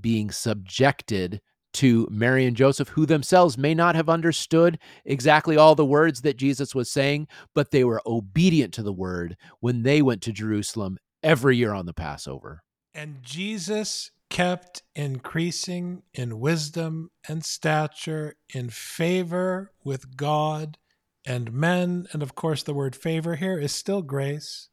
being 0.00 0.30
subjected 0.30 1.40
to 1.74 2.06
Mary 2.10 2.44
and 2.44 2.56
Joseph, 2.56 2.88
who 2.88 3.06
themselves 3.06 3.56
may 3.56 3.74
not 3.74 3.94
have 3.94 4.08
understood 4.08 4.78
exactly 5.04 5.56
all 5.56 5.74
the 5.74 5.84
words 5.84 6.22
that 6.22 6.36
Jesus 6.36 6.74
was 6.74 6.90
saying, 6.90 7.28
but 7.54 7.70
they 7.70 7.84
were 7.84 8.02
obedient 8.06 8.74
to 8.74 8.82
the 8.82 8.92
word 8.92 9.36
when 9.60 9.82
they 9.82 10.02
went 10.02 10.22
to 10.22 10.32
Jerusalem 10.32 10.98
every 11.22 11.56
year 11.56 11.72
on 11.72 11.86
the 11.86 11.94
Passover. 11.94 12.62
And 12.94 13.22
Jesus 13.22 14.10
kept 14.28 14.82
increasing 14.94 16.02
in 16.14 16.40
wisdom 16.40 17.10
and 17.28 17.44
stature, 17.44 18.34
in 18.54 18.70
favor 18.70 19.72
with 19.84 20.16
God 20.16 20.78
and 21.26 21.52
men. 21.52 22.06
And 22.12 22.22
of 22.22 22.34
course, 22.34 22.62
the 22.62 22.74
word 22.74 22.96
favor 22.96 23.36
here 23.36 23.58
is 23.58 23.72
still 23.72 24.02
grace. 24.02 24.68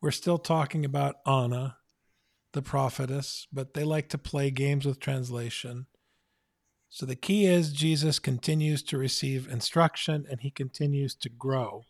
We're 0.00 0.10
still 0.10 0.38
talking 0.38 0.84
about 0.84 1.16
Anna, 1.26 1.76
the 2.52 2.62
prophetess, 2.62 3.46
but 3.52 3.74
they 3.74 3.84
like 3.84 4.08
to 4.10 4.18
play 4.18 4.50
games 4.50 4.84
with 4.84 5.00
translation. 5.00 5.86
So 6.94 7.06
the 7.06 7.16
key 7.16 7.46
is 7.46 7.72
Jesus 7.72 8.20
continues 8.20 8.80
to 8.84 8.96
receive 8.96 9.48
instruction 9.48 10.26
and 10.30 10.42
he 10.42 10.50
continues 10.52 11.16
to 11.16 11.28
grow. 11.28 11.82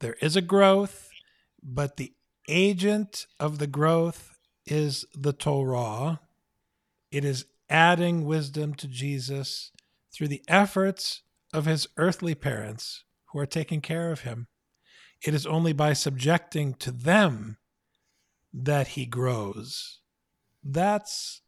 There 0.00 0.16
is 0.20 0.34
a 0.34 0.40
growth, 0.40 1.08
but 1.62 1.98
the 1.98 2.14
agent 2.48 3.28
of 3.38 3.58
the 3.58 3.68
growth 3.68 4.36
is 4.66 5.04
the 5.14 5.32
Torah. 5.32 6.18
It 7.12 7.24
is 7.24 7.46
adding 7.70 8.24
wisdom 8.24 8.74
to 8.74 8.88
Jesus 8.88 9.70
through 10.12 10.26
the 10.26 10.42
efforts 10.48 11.22
of 11.52 11.66
his 11.66 11.86
earthly 11.96 12.34
parents 12.34 13.04
who 13.26 13.38
are 13.38 13.46
taking 13.46 13.80
care 13.80 14.10
of 14.10 14.22
him. 14.22 14.48
It 15.22 15.32
is 15.32 15.46
only 15.46 15.72
by 15.72 15.92
subjecting 15.92 16.74
to 16.80 16.90
them 16.90 17.58
that 18.52 18.88
he 18.88 19.06
grows. 19.06 20.00
That's 20.64 21.40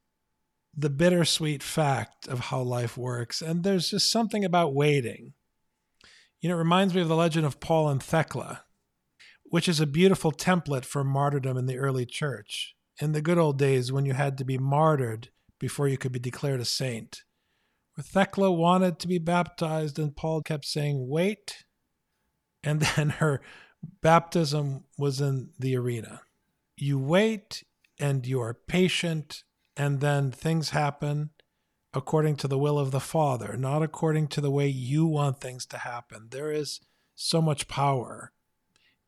the 0.76 0.90
bittersweet 0.90 1.62
fact 1.62 2.28
of 2.28 2.40
how 2.40 2.60
life 2.60 2.98
works. 2.98 3.40
And 3.40 3.64
there's 3.64 3.90
just 3.90 4.12
something 4.12 4.44
about 4.44 4.74
waiting. 4.74 5.32
You 6.40 6.50
know, 6.50 6.56
it 6.56 6.58
reminds 6.58 6.94
me 6.94 7.00
of 7.00 7.08
the 7.08 7.16
legend 7.16 7.46
of 7.46 7.60
Paul 7.60 7.88
and 7.88 8.02
Thecla, 8.02 8.64
which 9.44 9.68
is 9.68 9.80
a 9.80 9.86
beautiful 9.86 10.32
template 10.32 10.84
for 10.84 11.02
martyrdom 11.02 11.56
in 11.56 11.66
the 11.66 11.78
early 11.78 12.04
church. 12.04 12.74
In 13.00 13.12
the 13.12 13.22
good 13.22 13.38
old 13.38 13.58
days 13.58 13.90
when 13.90 14.04
you 14.04 14.12
had 14.12 14.36
to 14.38 14.44
be 14.44 14.58
martyred 14.58 15.30
before 15.58 15.88
you 15.88 15.96
could 15.96 16.12
be 16.12 16.18
declared 16.18 16.60
a 16.60 16.64
saint. 16.64 17.22
Where 17.94 18.04
Thecla 18.04 18.52
wanted 18.52 18.98
to 18.98 19.08
be 19.08 19.18
baptized, 19.18 19.98
and 19.98 20.14
Paul 20.14 20.42
kept 20.42 20.66
saying, 20.66 21.08
Wait. 21.08 21.64
And 22.62 22.80
then 22.96 23.10
her 23.10 23.40
baptism 24.02 24.84
was 24.98 25.20
in 25.20 25.50
the 25.58 25.76
arena. 25.76 26.22
You 26.76 26.98
wait 26.98 27.64
and 27.98 28.26
you 28.26 28.40
are 28.42 28.52
patient 28.52 29.44
and 29.76 30.00
then 30.00 30.30
things 30.30 30.70
happen 30.70 31.30
according 31.92 32.36
to 32.36 32.48
the 32.48 32.58
will 32.58 32.78
of 32.78 32.90
the 32.90 33.00
Father, 33.00 33.56
not 33.56 33.82
according 33.82 34.28
to 34.28 34.40
the 34.40 34.50
way 34.50 34.68
you 34.68 35.06
want 35.06 35.40
things 35.40 35.64
to 35.66 35.78
happen. 35.78 36.28
There 36.30 36.52
is 36.52 36.80
so 37.14 37.40
much 37.40 37.68
power 37.68 38.32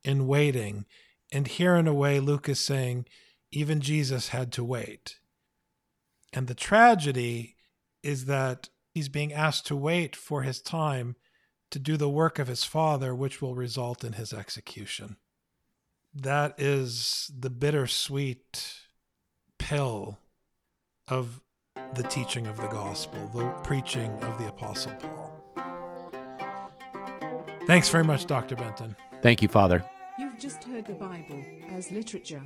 in 0.02 0.26
waiting. 0.26 0.86
And 1.30 1.46
here, 1.46 1.76
in 1.76 1.86
a 1.86 1.94
way, 1.94 2.20
Luke 2.20 2.48
is 2.48 2.60
saying 2.60 3.06
even 3.50 3.80
Jesus 3.80 4.28
had 4.28 4.52
to 4.52 4.64
wait. 4.64 5.18
And 6.32 6.46
the 6.46 6.54
tragedy 6.54 7.56
is 8.02 8.24
that 8.26 8.68
he's 8.92 9.08
being 9.08 9.32
asked 9.32 9.66
to 9.66 9.76
wait 9.76 10.16
for 10.16 10.42
his 10.42 10.60
time 10.60 11.16
to 11.70 11.78
do 11.78 11.96
the 11.96 12.08
work 12.08 12.38
of 12.38 12.48
his 12.48 12.64
Father, 12.64 13.14
which 13.14 13.42
will 13.42 13.54
result 13.54 14.02
in 14.02 14.14
his 14.14 14.32
execution. 14.32 15.16
That 16.14 16.54
is 16.58 17.30
the 17.38 17.50
bittersweet 17.50 18.74
pill 19.58 20.18
of 21.10 21.40
the 21.94 22.02
teaching 22.04 22.46
of 22.46 22.56
the 22.56 22.68
gospel, 22.68 23.30
the 23.34 23.48
preaching 23.62 24.10
of 24.22 24.38
the 24.38 24.48
Apostle 24.48 24.92
Paul. 24.92 25.24
Thanks 27.66 27.88
very 27.88 28.04
much, 28.04 28.26
Dr. 28.26 28.56
Benton. 28.56 28.96
Thank 29.22 29.42
you, 29.42 29.48
Father. 29.48 29.84
You've 30.18 30.38
just 30.38 30.64
heard 30.64 30.86
the 30.86 30.94
Bible 30.94 31.44
as 31.70 31.90
literature. 31.90 32.42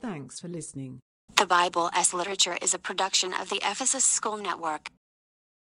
Thanks 0.00 0.40
for 0.40 0.48
listening. 0.48 1.00
The 1.36 1.46
Bible 1.46 1.90
as 1.92 2.12
Literature 2.12 2.56
is 2.60 2.74
a 2.74 2.78
production 2.78 3.32
of 3.32 3.48
the 3.48 3.60
Ephesus 3.62 4.04
School 4.04 4.38
Network. 4.38 4.90